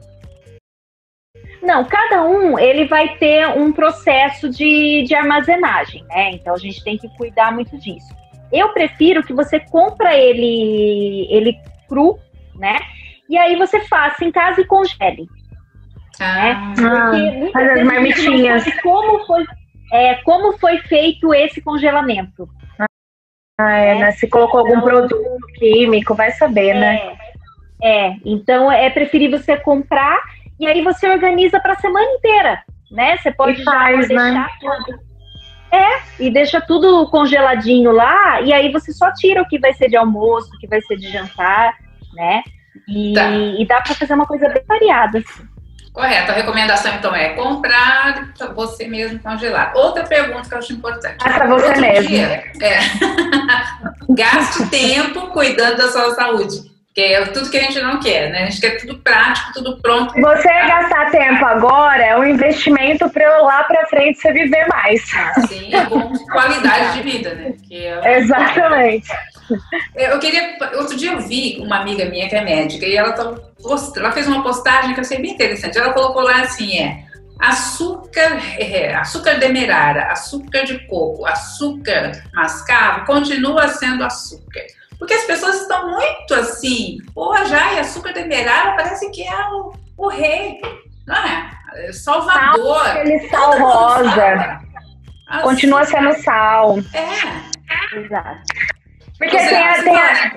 [1.63, 6.31] Não, cada um ele vai ter um processo de, de armazenagem, né?
[6.33, 8.09] Então a gente tem que cuidar muito disso.
[8.51, 11.57] Eu prefiro que você compra ele, ele
[11.91, 12.17] cru,
[12.55, 12.79] né?
[13.29, 15.27] E aí você faça em casa e congele.
[16.21, 17.51] Ah, né?
[17.51, 18.65] Porque as marmitinhas.
[18.83, 19.45] Como foi,
[19.93, 22.49] é, como foi feito esse congelamento?
[23.59, 24.13] Ah, é, né?
[24.13, 26.97] Se colocou algum então, produto químico, vai saber, né?
[26.97, 27.19] é, né?
[27.83, 30.19] É, então é preferível você comprar
[30.59, 33.17] e aí você organiza para a semana inteira, né?
[33.17, 34.99] Você pode e faz, já deixar né?
[35.73, 39.89] É, e deixa tudo congeladinho lá, e aí você só tira o que vai ser
[39.89, 41.75] de almoço, o que vai ser de jantar,
[42.13, 42.43] né?
[42.89, 43.31] E, tá.
[43.31, 45.49] e dá para fazer uma coisa bem variada, assim.
[45.93, 46.31] Correto.
[46.31, 49.73] A recomendação, então, é comprar você mesmo congelar.
[49.75, 51.17] Outra pergunta que eu acho importante.
[51.21, 52.09] Ah, para você Outro mesmo.
[52.09, 52.79] Dia, é,
[54.15, 56.71] gaste tempo cuidando da sua saúde.
[56.95, 58.43] Que é tudo que a gente não quer, né?
[58.43, 60.13] A gente quer tudo prático, tudo pronto.
[60.13, 65.01] Você gastar tempo agora é um investimento para lá para frente você viver mais.
[65.15, 67.55] Ah, sim, com qualidade de vida, né?
[67.71, 69.09] É Exatamente.
[69.95, 70.57] Eu queria.
[70.75, 73.35] Outro dia eu vi uma amiga minha que é médica e ela, tá,
[73.97, 75.79] ela fez uma postagem que eu achei bem interessante.
[75.79, 77.05] Ela colocou lá assim: é
[77.39, 84.63] açúcar, é, açúcar demerara, açúcar de coco, açúcar mascavo, continua sendo açúcar.
[85.01, 89.73] Porque as pessoas estão muito assim, pô, já e açúcar demerara parece que é o,
[89.97, 90.61] o rei,
[91.07, 91.51] não é?
[91.75, 92.85] é Salvador.
[92.85, 94.61] Sal, aquele sal rosa.
[95.43, 96.79] Continua sendo sal.
[96.93, 97.97] É.
[97.99, 98.43] Exato.
[99.19, 100.33] Porque tem, a, tem a,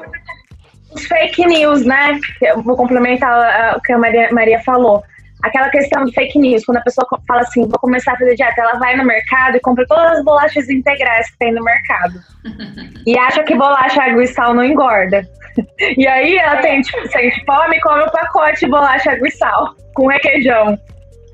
[0.93, 2.17] os fake news, né?
[2.41, 5.03] Eu vou complementar o que a Maria, Maria falou
[5.43, 8.61] aquela questão do fake news, quando a pessoa fala assim, vou começar a fazer dieta,
[8.61, 12.19] ela vai no mercado e compra todas as bolachas integrais que tem no mercado.
[13.05, 15.21] e acha que bolacha, água e sal não engorda.
[15.95, 19.31] E aí ela tem, tipo, sente fome e come um pacote de bolacha água e
[19.31, 20.79] sal com requeijão.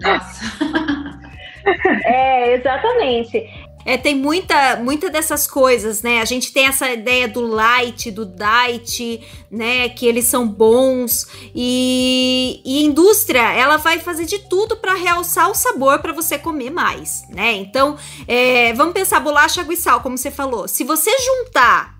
[0.02, 1.20] Nossa.
[2.04, 3.48] É, exatamente.
[3.86, 6.22] É, tem muita, muita dessas coisas, né?
[6.22, 9.90] A gente tem essa ideia do light, do diet, né?
[9.90, 15.56] Que eles são bons e, e indústria ela vai fazer de tudo para realçar o
[15.56, 17.54] sabor para você comer mais, né?
[17.54, 20.68] Então, é, vamos pensar bolacha, água e sal, como você falou.
[20.68, 22.00] Se você juntar,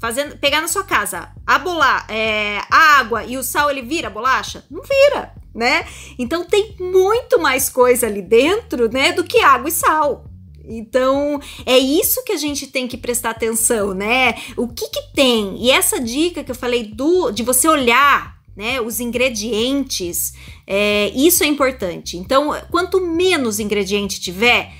[0.00, 4.10] fazendo, pegar na sua casa a bola, é, a água e o sal, ele vira
[4.10, 4.64] bolacha?
[4.70, 5.86] Não vira, né?
[6.18, 9.12] Então tem muito mais coisa ali dentro, né?
[9.12, 10.29] Do que água e sal.
[10.70, 14.34] Então, é isso que a gente tem que prestar atenção, né?
[14.56, 15.56] O que que tem?
[15.58, 20.32] E essa dica que eu falei do de você olhar, né, os ingredientes,
[20.66, 22.16] é, isso é importante.
[22.16, 24.72] Então, quanto menos ingrediente tiver,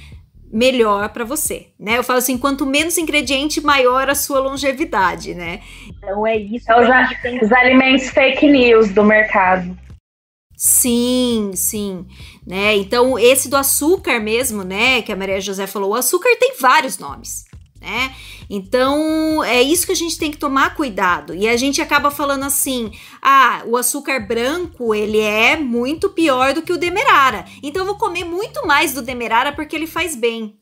[0.53, 1.99] melhor para você, né?
[1.99, 5.61] Eu falo assim, quanto menos ingrediente, maior a sua longevidade, né?
[5.89, 6.71] Então é isso.
[6.71, 9.77] É os, os alimentos fake news do mercado.
[10.63, 12.05] Sim, sim,
[12.47, 12.77] né?
[12.77, 16.99] Então esse do açúcar mesmo, né, que a Maria José falou, o açúcar tem vários
[16.99, 17.47] nomes,
[17.81, 18.15] né?
[18.51, 21.35] Então é isso que a gente tem que tomar cuidado.
[21.35, 22.93] E a gente acaba falando assim:
[23.23, 27.47] "Ah, o açúcar branco, ele é muito pior do que o demerara.
[27.63, 30.59] Então eu vou comer muito mais do demerara porque ele faz bem."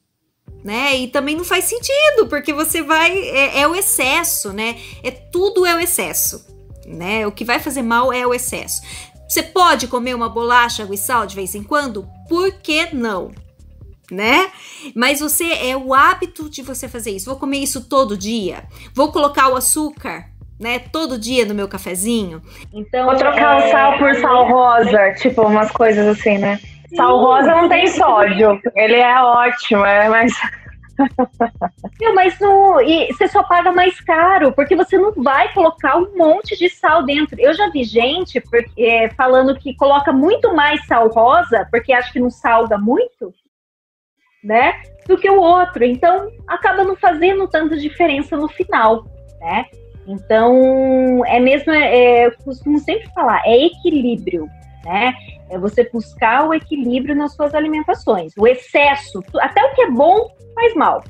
[0.62, 0.96] Né?
[0.96, 4.78] E também não faz sentido, porque você vai é, é o excesso, né?
[5.02, 6.46] É tudo é o excesso,
[6.86, 7.26] né?
[7.26, 8.82] O que vai fazer mal é o excesso.
[9.28, 12.08] Você pode comer uma bolacha, água e sal de vez em quando?
[12.28, 13.30] Por que não?
[14.10, 14.50] Né?
[14.94, 17.28] Mas você é o hábito de você fazer isso.
[17.28, 18.64] Vou comer isso todo dia.
[18.94, 20.24] Vou colocar o açúcar,
[20.58, 22.40] né, todo dia no meu cafezinho.
[22.72, 23.66] Então, vou trocar é...
[23.66, 26.58] o sal por sal rosa, tipo umas coisas assim, né?
[26.96, 28.58] Sal rosa não tem sódio.
[28.74, 30.32] Ele é ótimo, é, mas
[32.00, 36.16] Meu, mas no, e você só paga mais caro, porque você não vai colocar um
[36.16, 37.38] monte de sal dentro.
[37.40, 42.12] Eu já vi gente porque, é, falando que coloca muito mais sal rosa, porque acha
[42.12, 43.32] que não salga muito,
[44.42, 44.80] né?
[45.06, 45.84] Do que o outro.
[45.84, 49.04] Então, acaba não fazendo tanta diferença no final,
[49.40, 49.66] né?
[50.06, 54.48] Então, é mesmo, é, eu costumo sempre falar, é equilíbrio,
[54.84, 55.12] né?
[55.50, 58.32] É você buscar o equilíbrio nas suas alimentações.
[58.38, 61.02] O excesso, até o que é bom, faz mal.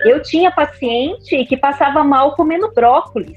[0.00, 3.36] Eu tinha paciente que passava mal comendo brócolis.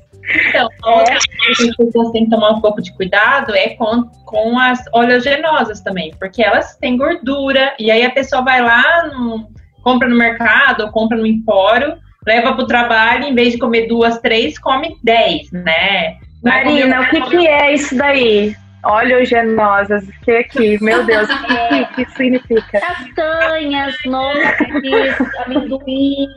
[0.50, 4.58] Então, outra coisa que você tem que tomar um pouco de cuidado é com, com
[4.58, 9.50] as oleaginosas também, porque elas têm gordura, e aí a pessoa vai lá, no,
[9.84, 13.88] compra no mercado, ou compra no empório, leva para o trabalho, em vez de comer
[13.88, 16.18] duas, três, come dez, né?
[16.42, 18.56] Marina, o que, que é isso daí?
[18.86, 22.80] Oleogenosas, que aqui, meu Deus, o que, que, significa?
[22.80, 24.44] Castanhas, nozes,
[25.46, 26.28] amendoim.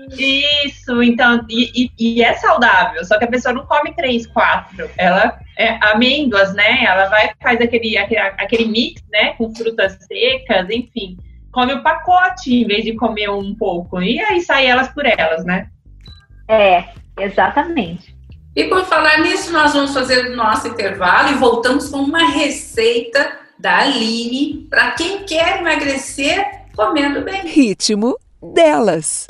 [0.64, 4.88] Isso, então, e, e, e, é saudável, só que a pessoa não come três, quatro.
[4.96, 6.84] Ela é amêndoas, né?
[6.84, 9.34] Ela vai faz aquele, aquele, aquele mix, né?
[9.34, 11.16] Com frutas secas, enfim.
[11.52, 14.00] Come o pacote em vez de comer um pouco.
[14.02, 15.68] E aí sai elas por elas, né?
[16.48, 16.84] É,
[17.18, 18.15] exatamente.
[18.56, 23.32] E por falar nisso, nós vamos fazer o nosso intervalo e voltamos com uma receita
[23.58, 26.42] da Aline para quem quer emagrecer
[26.74, 27.46] comendo bem.
[27.46, 29.26] Ritmo delas.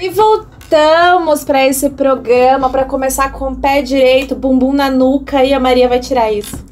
[0.00, 5.52] E voltamos para esse programa para começar com o pé direito, bumbum na nuca e
[5.52, 6.64] a Maria vai tirar isso.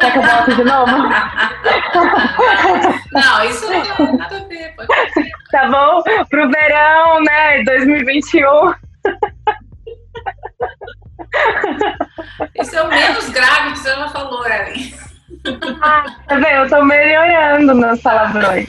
[0.00, 0.92] Quer que eu bote de novo?
[3.10, 4.74] Não, isso não tem nada a ver.
[5.52, 6.02] Tá bom?
[6.28, 7.62] Pro verão, né?
[7.62, 8.74] 2021.
[12.54, 14.94] Esse é o menos grave que você já falou, Ellen.
[15.82, 16.46] Ah, tá vendo?
[16.46, 18.66] Eu tô melhorando nos palavrões.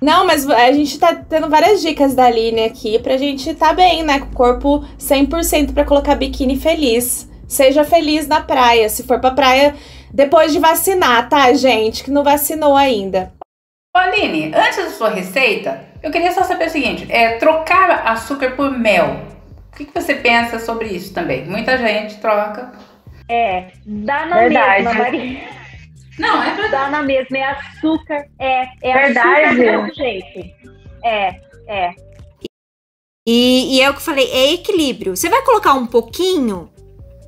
[0.00, 4.02] Não, mas a gente tá tendo várias dicas da Aline aqui pra gente tá bem,
[4.02, 4.18] né?
[4.18, 7.30] Com o corpo 100% pra colocar biquíni feliz.
[7.46, 8.88] Seja feliz na praia.
[8.88, 9.74] Se for pra praia,
[10.12, 12.02] depois de vacinar, tá, gente?
[12.02, 13.32] Que não vacinou ainda.
[13.94, 18.70] Aline, antes da sua receita, eu queria só saber o seguinte: é trocar açúcar por
[18.70, 19.20] mel.
[19.72, 21.46] O que, que você pensa sobre isso também?
[21.46, 22.72] Muita gente troca.
[23.28, 24.84] É, dá na verdade.
[24.84, 25.48] mesma, Maria.
[26.18, 26.70] Não, é verdade.
[26.70, 29.44] Dá na mesma, é açúcar, é, é verdade.
[29.46, 30.50] açúcar do jeito.
[31.02, 31.94] É, é.
[33.26, 35.16] E, e é o que eu falei, é equilíbrio.
[35.16, 36.70] Você vai colocar um pouquinho,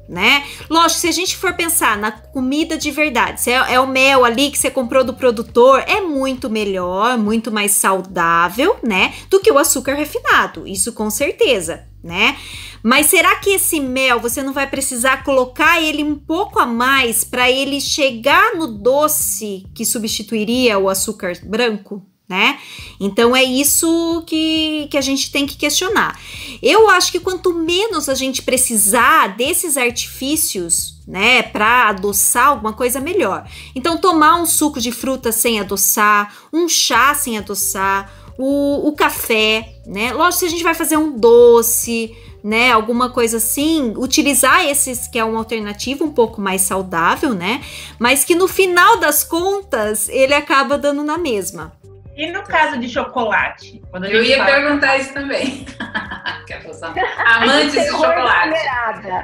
[0.06, 0.44] né?
[0.68, 4.22] Lógico, se a gente for pensar na comida de verdade, se é, é, o mel
[4.22, 9.14] ali que você comprou do produtor, é muito melhor, muito mais saudável, né?
[9.30, 10.68] Do que o açúcar refinado.
[10.68, 12.36] Isso com certeza né?
[12.82, 17.24] Mas será que esse mel você não vai precisar colocar ele um pouco a mais
[17.24, 22.06] para ele chegar no doce que substituiria o açúcar branco?
[22.28, 22.58] né?
[22.98, 26.18] Então é isso que, que a gente tem que questionar.
[26.62, 32.98] Eu acho que quanto menos a gente precisar desses artifícios, né, para adoçar alguma coisa
[32.98, 33.46] melhor.
[33.74, 39.74] Então tomar um suco de fruta sem adoçar, um chá sem adoçar, o, o café,
[39.86, 40.12] né?
[40.12, 45.18] Lógico, se a gente vai fazer um doce, né, alguma coisa assim, utilizar esses que
[45.18, 47.62] é uma alternativa um pouco mais saudável, né?
[47.98, 51.72] Mas que no final das contas ele acaba dando na mesma.
[52.16, 53.82] E no caso de chocolate?
[53.92, 54.50] eu ia fala...
[54.50, 55.66] perguntar isso também.
[57.24, 58.58] Amantes de chocolate.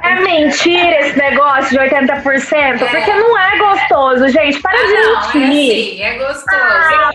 [0.03, 2.77] É mentira esse negócio de 80%, é.
[2.77, 4.59] porque não é gostoso, gente.
[4.61, 5.71] Para ah, de não, mentir.
[5.71, 6.47] É, sim, é gostoso.
[6.51, 7.11] Ah,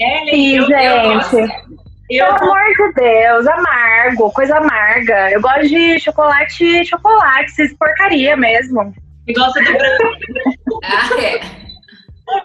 [0.00, 1.70] é, sim, eu, gente.
[2.10, 5.30] Eu Pelo amor de Deus, amargo, coisa amarga.
[5.30, 8.92] Eu gosto de chocolate, chocolate, esses porcaria mesmo.
[9.26, 10.80] E gosta de branco.
[10.84, 11.40] ah, é.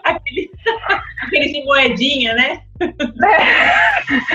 [0.04, 0.50] Aquele,
[1.22, 2.62] aquele de moedinha, né?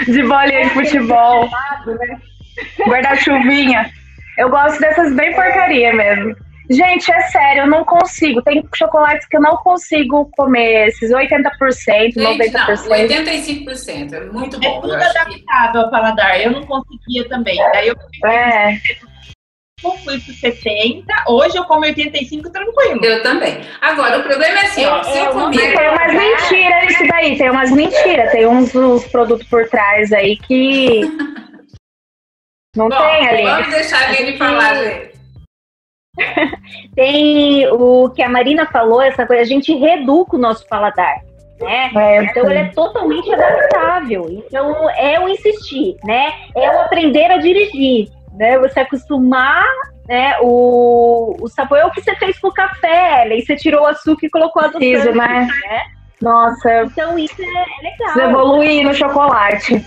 [0.07, 1.49] De bolinha de futebol.
[2.87, 3.89] Guarda-chuvinha.
[4.37, 6.35] Eu gosto dessas bem porcaria mesmo.
[6.69, 8.41] Gente, é sério, eu não consigo.
[8.41, 11.51] Tem chocolates que eu não consigo comer, esses 80%,
[12.13, 12.87] Gente, 90%.
[12.87, 14.77] Não, 85%, é muito bom.
[14.77, 15.77] É tudo adaptável que...
[15.77, 16.39] ao paladar.
[16.39, 17.57] Eu não conseguia também.
[17.73, 19.10] Daí eu é eu
[19.81, 23.03] fui pro 70, hoje eu como 85 tranquilo.
[23.03, 23.61] Eu também.
[23.81, 25.75] Agora, o problema é assim, ó, se eu, eu comer...
[25.75, 30.37] Tem umas mentiras isso daí, tem umas mentiras, tem uns, uns produtos por trás aí
[30.37, 31.01] que...
[32.75, 33.43] Não Bom, tem ali.
[33.43, 35.11] Vamos deixar a Aline falar, gente.
[36.95, 41.21] tem o que a Marina falou, essa coisa, a gente reduca o nosso paladar.
[41.59, 41.91] Né?
[41.95, 44.25] É, então ele é totalmente adaptável.
[44.29, 46.33] Então é o insistir, né?
[46.55, 48.57] É o aprender a dirigir né?
[48.59, 49.65] Você acostumar,
[50.07, 50.35] né?
[50.41, 53.87] O, o sabor é o que você fez com o café, aí você tirou o
[53.87, 55.47] açúcar e colocou a doçante, né?
[55.47, 55.83] né?
[56.21, 56.83] Nossa.
[56.83, 58.13] Então isso é, é legal.
[58.13, 59.85] Você evoluir no chocolate.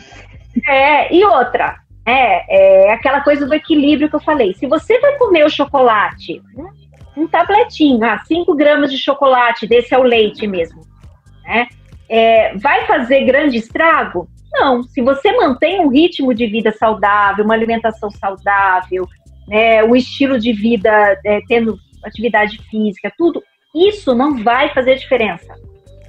[0.68, 1.76] É, e outra,
[2.06, 4.54] é, é aquela coisa do equilíbrio que eu falei.
[4.54, 6.40] Se você vai comer o chocolate,
[7.16, 10.82] um tabletinho, ah, 5 gramas de chocolate, desse é o leite mesmo,
[11.44, 11.68] né?
[12.08, 14.28] É, vai fazer grande estrago?
[14.54, 19.06] Não, se você mantém um ritmo de vida saudável, uma alimentação saudável,
[19.48, 23.42] né, um estilo de vida é, tendo atividade física, tudo,
[23.74, 25.52] isso não vai fazer diferença.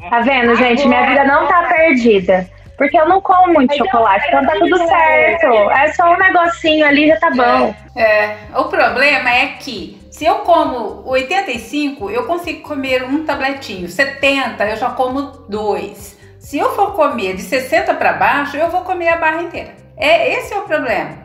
[0.09, 0.87] Tá vendo, gente?
[0.87, 2.47] Minha vida não tá perdida.
[2.77, 5.47] Porque eu não como muito chocolate, então tá tudo certo.
[5.71, 7.73] É só um negocinho ali, já tá bom.
[7.95, 8.37] É, é.
[8.57, 13.87] O problema é que se eu como 85, eu consigo comer um tabletinho.
[13.87, 16.14] 70, eu já como dois.
[16.45, 19.75] Se eu for comer de 60 para baixo, eu vou comer a barra inteira.
[19.97, 21.17] É esse é o problema.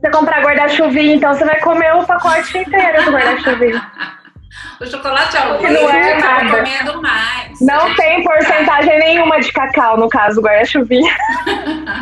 [0.00, 3.92] Você comprar guarda-chuvinha, então você vai comer o pacote inteiro do guarda-chuvinha.
[4.80, 6.56] o chocolate ao leite não é nada.
[6.56, 7.60] comendo mais.
[7.60, 11.14] Não tem porcentagem nenhuma de cacau no caso do guarda-chuvinha.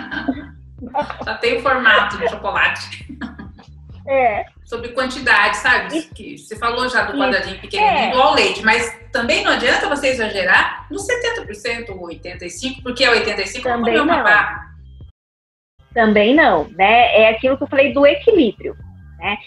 [1.27, 3.05] Já tem o formato do chocolate.
[4.07, 4.45] É.
[4.71, 6.03] Sobre quantidade, sabe?
[6.15, 8.23] Que você falou já do quadradinho pequenininho é.
[8.23, 13.63] ao leite, mas também não adianta você exagerar no 70% ou 85%, porque é 85%
[13.65, 14.05] também não.
[14.05, 14.71] uma barra.
[15.93, 17.21] Também não, né?
[17.21, 18.77] É aquilo que eu falei do equilíbrio,
[19.19, 19.39] né?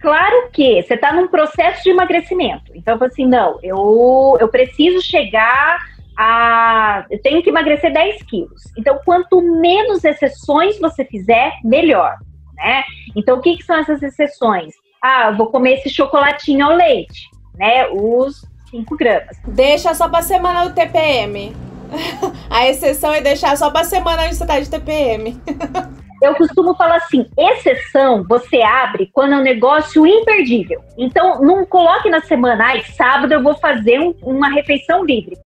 [0.00, 2.70] Claro que você está num processo de emagrecimento.
[2.72, 5.76] Então, eu assim, não, eu, eu preciso chegar
[6.16, 7.04] a.
[7.10, 8.62] Eu tenho que emagrecer 10 quilos.
[8.78, 12.16] Então, quanto menos exceções você fizer, melhor
[12.58, 12.84] né?
[13.16, 14.74] Então, o que, que são essas exceções?
[15.02, 17.88] Ah, vou comer esse chocolatinho ao leite, né?
[17.88, 19.38] Os 5 gramas.
[19.46, 21.56] Deixa só pra semana do TPM.
[22.50, 25.40] A exceção é deixar só pra semana onde você tá de TPM.
[26.20, 30.82] Eu costumo falar assim: exceção você abre quando é um negócio imperdível.
[30.96, 35.38] Então, não coloque na semana, ai, sábado eu vou fazer um, uma refeição livre.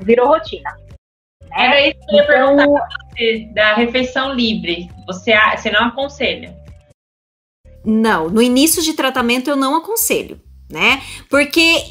[0.00, 0.70] Virou rotina.
[1.50, 1.56] Né?
[1.56, 4.88] Era isso que eu ia então, perguntar você, da refeição livre.
[5.06, 6.56] Você, você não aconselha?
[7.84, 10.40] Não, no início de tratamento eu não aconselho
[10.70, 11.02] né?
[11.30, 11.84] Porque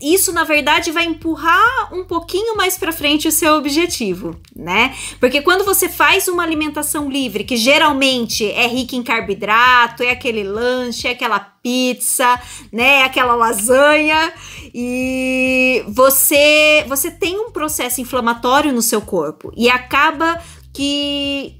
[0.00, 4.94] isso na verdade vai empurrar um pouquinho mais para frente o seu objetivo, né?
[5.20, 10.42] Porque quando você faz uma alimentação livre, que geralmente é rica em carboidrato, é aquele
[10.42, 14.34] lanche, é aquela pizza, né, é aquela lasanha,
[14.74, 20.42] e você você tem um processo inflamatório no seu corpo e acaba
[20.74, 21.58] que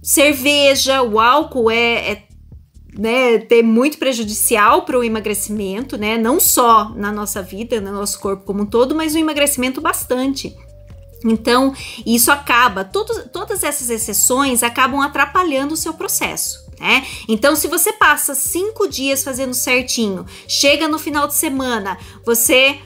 [0.00, 2.25] cerveja, o álcool é, é
[2.98, 6.16] né, ter muito prejudicial para o emagrecimento, né?
[6.16, 10.56] Não só na nossa vida, no nosso corpo como um todo, mas o emagrecimento bastante.
[11.24, 11.74] Então,
[12.04, 16.66] isso acaba, todos, todas essas exceções acabam atrapalhando o seu processo.
[16.78, 17.06] Né?
[17.28, 22.78] Então, se você passa cinco dias fazendo certinho, chega no final de semana, você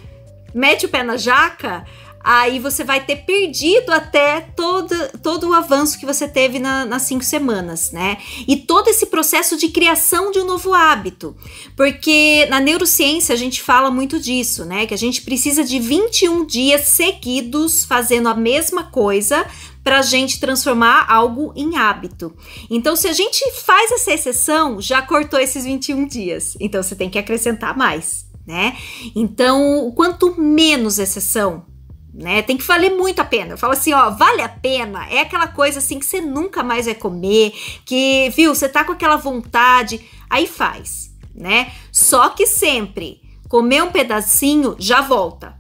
[0.55, 1.85] mete o pé na jaca,
[2.23, 7.03] aí você vai ter perdido até todo, todo o avanço que você teve na, nas
[7.03, 8.19] cinco semanas, né?
[8.47, 11.35] E todo esse processo de criação de um novo hábito.
[11.75, 14.87] Porque na neurociência a gente fala muito disso, né?
[14.87, 19.47] Que a gente precisa de 21 dias seguidos fazendo a mesma coisa
[19.83, 22.35] para a gente transformar algo em hábito.
[22.69, 26.55] Então, se a gente faz essa exceção, já cortou esses 21 dias.
[26.61, 28.77] Então, você tem que acrescentar mais, né?
[29.17, 31.65] Então, quanto menos exceção,
[32.13, 32.43] né?
[32.43, 33.53] Tem que valer muito a pena.
[33.53, 35.07] Eu falo assim, ó, vale a pena.
[35.09, 37.53] É aquela coisa assim que você nunca mais vai comer,
[37.85, 41.73] que, viu, você tá com aquela vontade, aí faz, né?
[41.93, 45.57] Só que sempre comer um pedacinho já volta,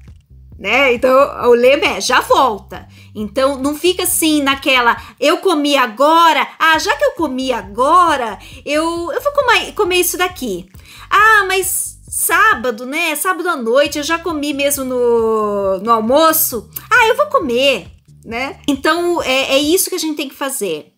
[0.59, 0.94] né?
[0.94, 1.11] Então
[1.48, 2.88] o lema é já volta.
[3.14, 9.11] Então não fica assim naquela eu comi agora, ah, já que eu comi agora, eu
[9.12, 10.68] eu vou comer, comer isso daqui.
[11.11, 13.14] Ah, mas sábado, né?
[13.14, 16.68] Sábado à noite, eu já comi mesmo no, no almoço.
[16.90, 17.86] Ah, eu vou comer,
[18.24, 18.61] né?
[18.66, 20.92] Então é, é isso que a gente tem que fazer.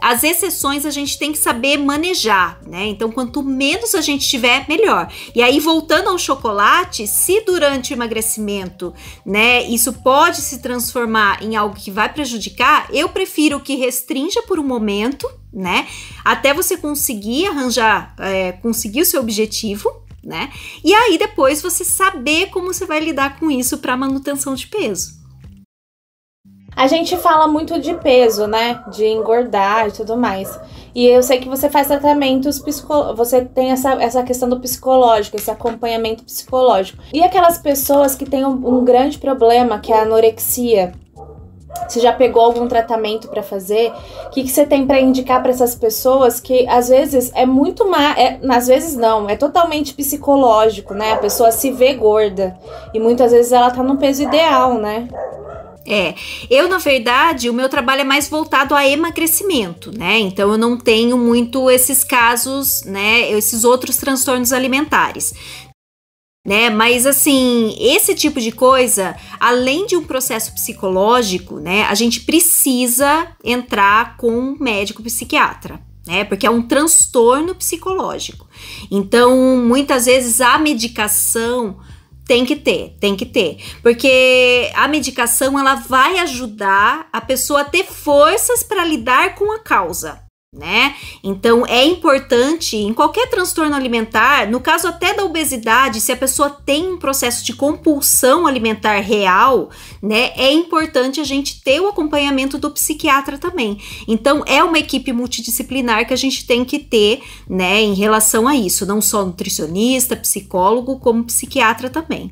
[0.00, 2.86] As exceções a gente tem que saber manejar, né?
[2.86, 5.08] Então, quanto menos a gente tiver, melhor.
[5.32, 8.92] E aí, voltando ao chocolate, se durante o emagrecimento,
[9.24, 14.58] né, isso pode se transformar em algo que vai prejudicar, eu prefiro que restrinja por
[14.58, 15.86] um momento, né?
[16.24, 19.90] Até você conseguir arranjar, é, conseguir o seu objetivo,
[20.22, 20.50] né?
[20.84, 25.22] E aí depois você saber como você vai lidar com isso para manutenção de peso.
[26.74, 28.82] A gente fala muito de peso, né?
[28.90, 30.58] De engordar e tudo mais.
[30.94, 35.36] E eu sei que você faz tratamentos psicológicos, você tem essa, essa questão do psicológico,
[35.36, 37.02] esse acompanhamento psicológico.
[37.12, 40.92] E aquelas pessoas que têm um, um grande problema, que é a anorexia.
[41.88, 43.92] Você já pegou algum tratamento para fazer?
[44.26, 47.88] O que, que você tem para indicar para essas pessoas que às vezes é muito
[47.88, 51.12] má, é, às vezes não, é totalmente psicológico, né?
[51.12, 52.58] A pessoa se vê gorda
[52.94, 55.08] e muitas vezes ela tá no peso ideal, né?
[55.84, 56.14] É,
[56.48, 60.18] eu na verdade, o meu trabalho é mais voltado a emagrecimento, né?
[60.20, 65.34] Então eu não tenho muito esses casos, né, esses outros transtornos alimentares.
[66.44, 72.22] Né, mas assim, esse tipo de coisa, além de um processo psicológico, né, a gente
[72.22, 76.24] precisa entrar com um médico psiquiatra, né?
[76.24, 78.48] Porque é um transtorno psicológico.
[78.90, 81.78] Então, muitas vezes a medicação
[82.26, 83.58] tem que ter, tem que ter.
[83.80, 89.60] Porque a medicação ela vai ajudar a pessoa a ter forças para lidar com a
[89.60, 90.20] causa
[90.54, 90.94] né?
[91.24, 96.50] Então é importante em qualquer transtorno alimentar, no caso até da obesidade, se a pessoa
[96.50, 99.70] tem um processo de compulsão alimentar real,
[100.02, 100.32] né?
[100.36, 103.78] É importante a gente ter o acompanhamento do psiquiatra também.
[104.06, 108.54] Então é uma equipe multidisciplinar que a gente tem que ter, né, em relação a
[108.54, 112.30] isso, não só nutricionista, psicólogo, como psiquiatra também.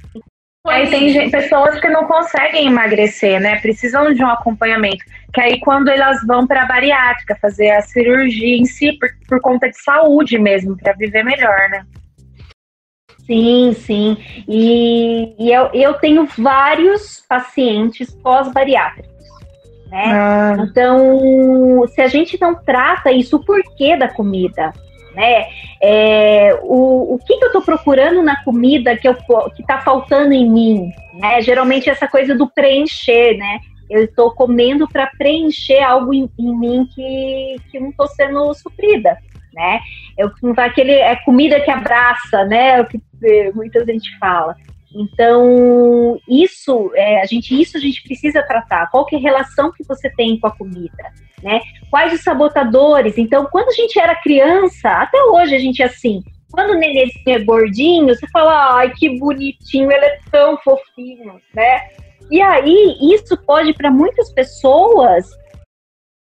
[0.67, 3.59] Aí tem pessoas que não conseguem emagrecer, né?
[3.61, 5.03] Precisam de um acompanhamento.
[5.33, 9.41] Que aí quando elas vão para a bariátrica fazer a cirurgia em si, por, por
[9.41, 11.85] conta de saúde mesmo, para viver melhor, né?
[13.27, 14.17] Sim, sim.
[14.49, 19.11] E, e eu, eu tenho vários pacientes pós-bariátricos.
[19.89, 20.05] Né?
[20.13, 20.57] Ah.
[20.61, 24.73] Então, se a gente não trata isso, o porquê da comida,
[25.15, 25.47] né?
[25.83, 29.09] É, o, o que, que eu estou procurando na comida que
[29.59, 31.41] está faltando em mim, né?
[31.41, 33.59] Geralmente essa coisa do preencher, né?
[33.91, 39.19] Eu estou comendo para preencher algo em, em, mim que, que não estou sendo suprida,
[39.53, 39.81] né?
[40.17, 42.79] Eu, aquele, é comida que abraça, né?
[42.79, 44.55] É o que é, muita gente fala.
[44.95, 48.91] Então, isso, é, a gente, isso a gente precisa tratar.
[48.91, 51.13] Qual que é a relação que você tem com a comida?
[51.43, 51.61] Né?
[51.91, 53.17] Quais os sabotadores?
[53.17, 56.23] Então, quando a gente era criança, até hoje a gente é assim.
[56.51, 61.89] Quando o nenenzinho é gordinho, você fala, ai, que bonitinho, ele é tão fofinho, né?
[62.31, 65.27] E aí, isso pode, para muitas pessoas,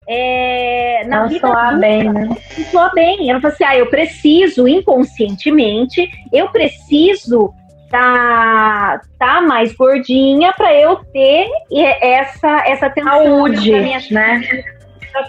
[0.08, 2.30] é, na Não vida soar adulta, bem, né?
[2.72, 3.30] Soar bem.
[3.30, 7.54] Ela fala assim, ah, eu preciso, inconscientemente, eu preciso
[7.92, 13.72] tá, tá mais gordinha para eu ter essa, essa atenção saúde,
[14.12, 14.40] né?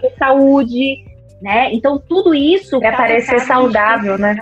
[0.00, 1.04] Ter saúde,
[1.42, 1.72] né?
[1.72, 4.38] Então tudo isso para parecer saudável, né?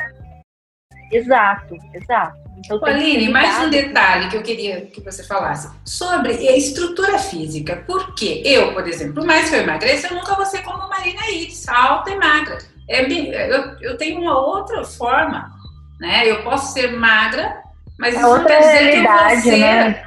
[1.10, 2.39] Exato, exato.
[2.64, 7.82] Então, Aline, mais um detalhe que eu queria que você falasse sobre a estrutura física.
[7.86, 11.68] Porque eu, por exemplo, mais que eu emagreça, eu nunca vou ser como Marina Iris,
[11.68, 12.58] alta e magra.
[12.88, 15.50] É, eu, eu tenho uma outra forma,
[15.98, 16.28] né?
[16.28, 17.60] Eu posso ser magra
[18.00, 20.02] mas é isso não quer dizer que eu vou ser né?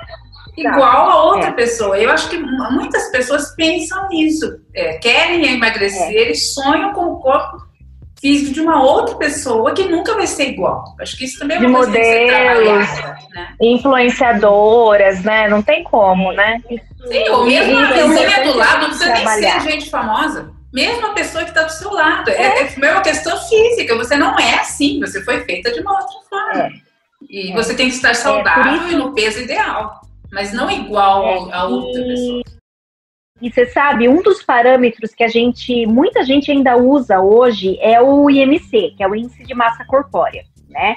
[0.58, 1.54] igual a outra é.
[1.54, 1.98] pessoa.
[1.98, 4.60] Eu acho que muitas pessoas pensam nisso.
[4.74, 6.32] É, querem emagrecer é.
[6.32, 7.62] e sonham com o corpo
[8.24, 10.96] físico de uma outra pessoa que nunca vai ser igual.
[11.02, 12.88] Acho que isso também é de uma você modelos,
[13.36, 13.54] né?
[13.62, 15.50] influenciadoras, né?
[15.50, 16.62] Não tem como, né?
[16.70, 19.62] Sim, ou mesmo uma Isso é vizinha do lado, não precisa nem trabalhar.
[19.62, 20.52] ser gente famosa.
[20.74, 22.30] Mesmo a pessoa que está do seu lado.
[22.30, 23.94] É, é mesmo uma questão física.
[23.98, 26.70] Você não é assim, você foi feita de uma outra forma.
[27.30, 27.54] E É.
[27.54, 30.00] você tem que estar por saudável e no peso ideal.
[30.32, 32.42] Mas não igual É, a outra pessoa.
[33.44, 38.02] E você sabe, um dos parâmetros que a gente, muita gente ainda usa hoje é
[38.02, 40.96] o IMC, que é o Índice de Massa Corpórea, né?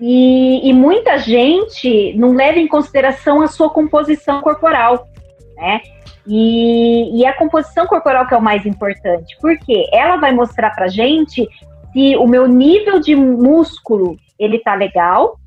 [0.00, 5.06] E, e muita gente não leva em consideração a sua composição corporal,
[5.56, 5.82] né?
[6.26, 10.88] E, e a composição corporal que é o mais importante, porque ela vai mostrar pra
[10.88, 11.46] gente
[11.92, 15.38] se o meu nível de músculo ele tá legal,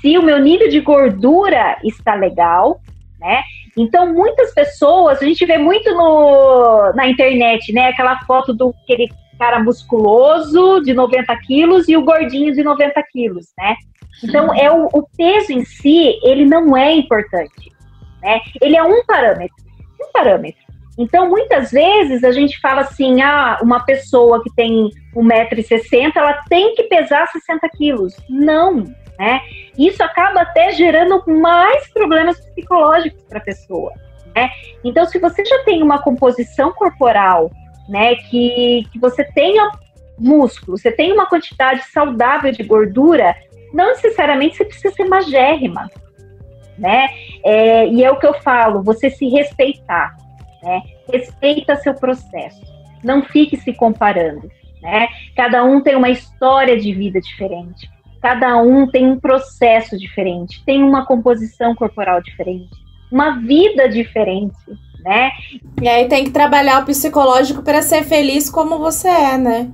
[0.00, 2.80] se o meu nível de gordura está legal,
[3.20, 3.42] né?
[3.76, 7.88] Então, muitas pessoas, a gente vê muito no, na internet, né?
[7.88, 13.52] Aquela foto do aquele cara musculoso de 90 quilos e o gordinho de 90 quilos,
[13.58, 13.76] né?
[14.24, 17.70] Então, é o, o peso em si, ele não é importante,
[18.22, 18.40] né?
[18.62, 19.56] Ele é um parâmetro,
[20.00, 20.64] um parâmetro.
[20.98, 26.74] Então, muitas vezes a gente fala assim, ah, uma pessoa que tem 1,60m, ela tem
[26.74, 28.16] que pesar 60 quilos.
[28.30, 28.84] Não,
[29.18, 29.40] né?
[29.78, 33.92] Isso acaba até gerando mais problemas psicológicos para a pessoa,
[34.34, 34.50] né?
[34.84, 37.50] Então, se você já tem uma composição corporal,
[37.88, 39.70] né, que, que você tenha
[40.18, 43.34] músculo, você tem uma quantidade saudável de gordura,
[43.72, 45.90] não necessariamente você precisa ser magérrima,
[46.78, 47.08] né?
[47.44, 50.16] É, e é o que eu falo, você se respeitar,
[50.62, 50.82] né?
[51.12, 52.62] Respeita seu processo,
[53.02, 54.50] não fique se comparando,
[54.82, 55.08] né?
[55.34, 57.88] Cada um tem uma história de vida diferente,
[58.26, 62.70] cada um tem um processo diferente, tem uma composição corporal diferente,
[63.08, 64.56] uma vida diferente,
[65.04, 65.30] né?
[65.80, 69.70] E aí tem que trabalhar o psicológico para ser feliz como você é, né?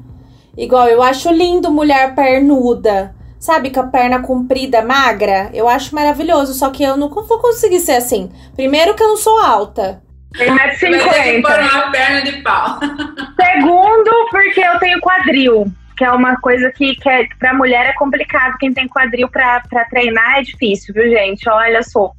[0.54, 3.14] Igual eu acho lindo mulher pernuda.
[3.40, 5.50] Sabe, com a perna comprida, magra?
[5.54, 8.30] Eu acho maravilhoso, só que eu não vou conseguir ser assim.
[8.54, 10.02] Primeiro que eu não sou alta.
[10.36, 11.42] Tem Você vai ter que 1,50m.
[11.42, 12.78] pôr uma perna de pau.
[13.34, 15.72] Segundo, porque eu tenho quadril,
[16.02, 18.58] que é uma coisa que, que é, pra mulher é complicado.
[18.58, 21.48] Quem tem quadril pra, pra treinar é difícil, viu, gente?
[21.48, 22.12] Olha só.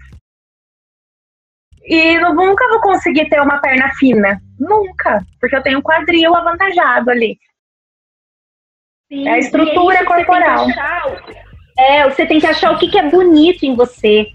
[1.84, 4.41] E nunca vou conseguir ter uma perna fina.
[4.57, 5.21] Nunca.
[5.38, 7.38] Porque eu tenho quadril avantajado ali.
[9.11, 10.65] Sim, É a estrutura e aí você corporal.
[10.69, 11.03] achar
[11.77, 14.27] é, você tem que achar o que, que é bonito em você.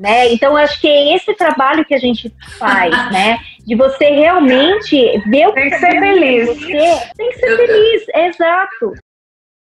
[0.00, 0.32] Né?
[0.32, 3.38] Então, eu acho que é esse trabalho que a gente faz, né?
[3.66, 4.96] De você realmente
[5.28, 6.46] ver o Tem que é ser feliz.
[6.48, 7.12] Você.
[7.18, 8.94] Tem que ser Eu- feliz, exato.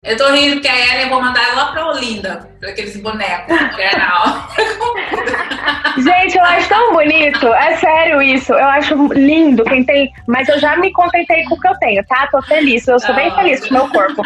[0.05, 3.57] Eu tô rindo porque a Ellen eu vou mandar ela pra Olinda, pra aqueles bonecos
[3.57, 4.49] carnaval.
[5.99, 7.47] Gente, eu acho tão bonito.
[7.55, 8.53] É sério isso.
[8.53, 10.13] Eu acho lindo quem tem.
[10.29, 12.29] Mas eu já me contentei com o que eu tenho, tá?
[12.31, 12.87] Tô feliz.
[12.87, 14.23] Eu sou bem feliz com o meu corpo.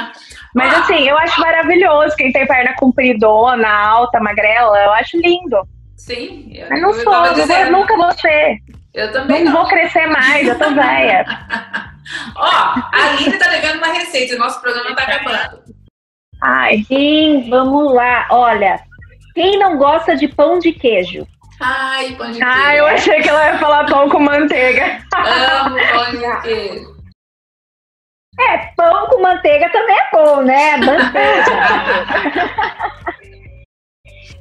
[0.54, 0.80] Mas Ah.
[0.80, 4.76] assim, eu acho maravilhoso quem tem perna compridona, alta, magrela.
[4.80, 5.58] Eu acho lindo.
[6.06, 7.72] Sim, eu, Mas não eu sou, dizendo.
[7.72, 8.58] nunca vou ser.
[8.94, 9.60] Eu também Não não.
[9.60, 11.24] vou crescer mais, eu tô velha.
[12.36, 15.62] Ó, a Aline tá devendo uma receita o nosso programa tá acabando.
[16.42, 18.26] Ai, Sim, vamos lá.
[18.30, 18.80] Olha,
[19.34, 21.26] quem não gosta de pão de queijo?
[21.60, 22.48] Ai, pão de queijo.
[22.52, 25.02] ai, eu achei que ela ia falar pão com manteiga.
[25.14, 27.00] Amo pão de queijo.
[28.40, 30.76] É, pão com manteiga também é bom, né?
[30.78, 31.52] Manteiga.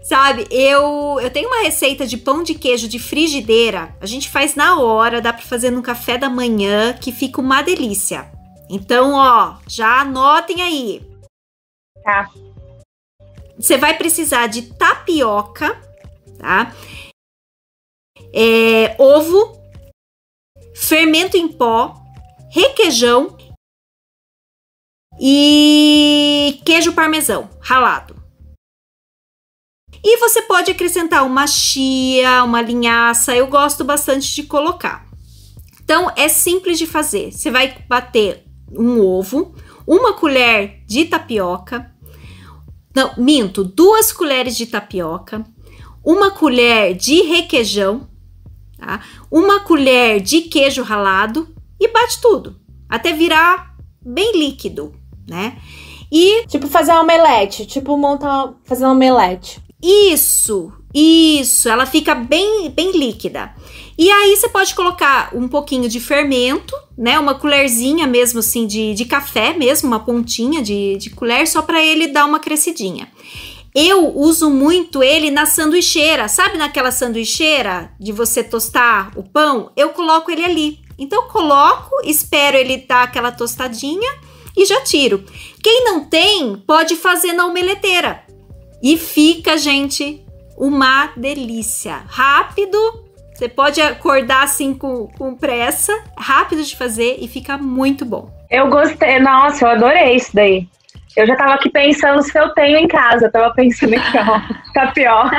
[0.10, 3.96] Sabe, eu, eu tenho uma receita de pão de queijo de frigideira.
[4.02, 7.62] A gente faz na hora, dá pra fazer no café da manhã, que fica uma
[7.62, 8.28] delícia.
[8.72, 11.08] Então, ó, já anotem aí.
[12.04, 12.28] Tá.
[13.56, 15.80] Você vai precisar de tapioca,
[16.40, 16.74] tá?
[18.34, 19.62] É, ovo,
[20.76, 21.94] fermento em pó,
[22.50, 23.38] requeijão
[25.22, 28.19] e queijo parmesão ralado.
[30.04, 35.06] E você pode acrescentar uma chia, uma linhaça, eu gosto bastante de colocar.
[35.84, 37.32] Então é simples de fazer.
[37.32, 39.54] Você vai bater um ovo,
[39.86, 41.92] uma colher de tapioca,
[42.96, 45.46] não, minto, duas colheres de tapioca,
[46.04, 48.08] uma colher de requeijão,
[48.78, 49.02] tá?
[49.30, 54.94] uma colher de queijo ralado e bate tudo até virar bem líquido,
[55.30, 55.62] né?
[56.12, 57.68] E Tipo fazer uma omelete.
[57.68, 59.62] Tipo montar, fazer uma omelete.
[59.82, 63.54] Isso, isso, ela fica bem, bem líquida.
[63.98, 67.20] E aí você pode colocar um pouquinho de fermento, né?
[67.20, 71.84] Uma colherzinha mesmo assim de, de café mesmo, uma pontinha de, de colher, só para
[71.84, 73.10] ele dar uma crescidinha.
[73.76, 79.72] Eu uso muito ele na sanduicheira, sabe naquela sanduicheira de você tostar o pão?
[79.76, 80.80] Eu coloco ele ali.
[80.98, 84.12] Então eu coloco, espero ele dar aquela tostadinha
[84.58, 85.24] e já tiro.
[85.64, 88.29] Quem não tem, pode fazer na omeleteira.
[88.82, 90.24] E fica, gente,
[90.58, 92.02] uma delícia.
[92.08, 92.78] Rápido,
[93.34, 98.30] você pode acordar assim com, com pressa, rápido de fazer e fica muito bom.
[98.50, 100.68] Eu gostei, nossa, eu adorei isso daí.
[101.16, 104.00] Eu já tava aqui pensando se eu tenho em casa, eu tava pensando em
[104.74, 105.38] tapioca.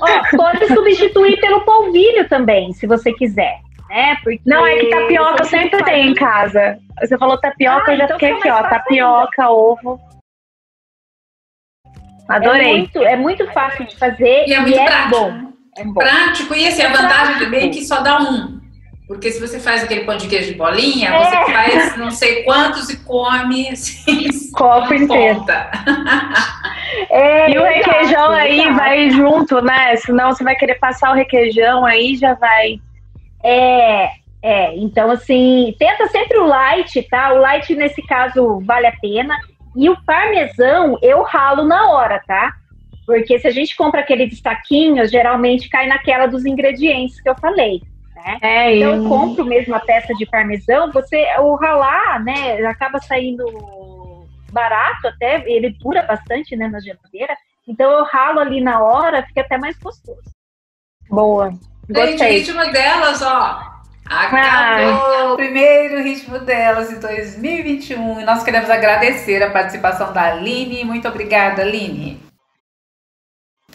[0.00, 3.60] Ó, pode substituir pelo polvilho também, se você quiser.
[3.88, 4.16] Né?
[4.22, 6.78] Porque Não, é que tapioca eu sempre tenho em casa.
[7.00, 8.62] Você falou tapioca, Ah, eu já então fiquei aqui, ó.
[8.62, 10.00] Tapioca, ovo.
[12.28, 12.70] Adorei.
[12.74, 15.10] É muito, é muito fácil de fazer E é muito prático.
[15.10, 15.52] bom.
[15.78, 15.94] É bom.
[15.94, 17.44] Prático, e assim, a É vantagem prático.
[17.44, 18.56] também é que só dá um.
[19.06, 21.24] Porque se você faz aquele pão de queijo de bolinha, É.
[21.24, 25.36] você faz não sei quantos e come assim, Copo inteiro.
[25.40, 25.70] conta.
[27.10, 28.76] É, E o exato, requeijão aí exato.
[28.76, 29.96] vai junto, né?
[29.96, 32.80] Senão você vai querer passar o requeijão aí, já vai.
[33.44, 34.08] É,
[34.42, 37.32] é, então assim, tenta sempre o light, tá?
[37.32, 39.36] O light nesse caso vale a pena.
[39.76, 42.54] E o parmesão eu ralo na hora, tá?
[43.04, 47.36] Porque se a gente compra aquele de saquinhos, geralmente cai naquela dos ingredientes que eu
[47.36, 47.82] falei.
[48.14, 48.38] Né?
[48.40, 53.44] É, Então eu compro mesmo a peça de parmesão, você o ralar, né, acaba saindo
[54.50, 57.36] barato até, ele dura bastante, né, na geladeira.
[57.68, 60.22] Então eu ralo ali na hora, fica até mais gostoso.
[61.10, 61.50] Boa.
[61.50, 61.60] Gente,
[61.90, 62.38] o Gostei.
[62.38, 63.75] ritmo delas, ó.
[64.08, 70.84] Acabou o primeiro ritmo delas em 2021 e nós queremos agradecer a participação da Aline.
[70.84, 72.20] Muito obrigada, Aline.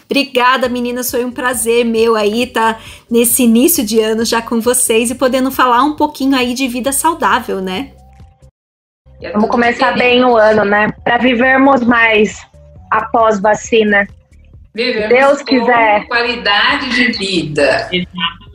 [0.06, 1.10] Obrigada, meninas.
[1.10, 5.52] Foi um prazer meu aí estar nesse início de ano já com vocês e podendo
[5.52, 7.92] falar um pouquinho aí de vida saudável, né?
[9.22, 10.92] É Vamos começar bem o ano, né?
[11.04, 12.46] Para vivermos mais
[12.90, 14.08] após vacina.
[14.74, 16.08] Vivemos Deus com quiser.
[16.08, 17.90] qualidade de vida,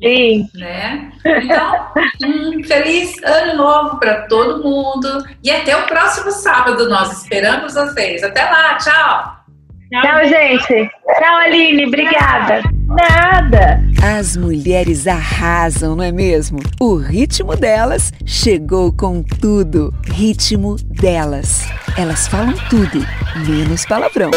[0.02, 1.10] E né?
[1.24, 1.86] Então,
[2.24, 6.88] um feliz ano novo para todo mundo e até o próximo sábado.
[6.88, 8.22] Nós esperamos vocês.
[8.22, 9.36] Até lá, tchau.
[9.90, 10.90] tchau, gente.
[11.18, 11.86] Tchau, Aline.
[11.86, 12.62] Obrigada.
[12.86, 13.80] Nada!
[14.02, 16.60] As mulheres arrasam, não é mesmo?
[16.80, 19.92] O ritmo delas chegou com tudo.
[20.06, 21.66] Ritmo delas.
[21.98, 23.04] Elas falam tudo,
[23.46, 24.30] menos palavrão.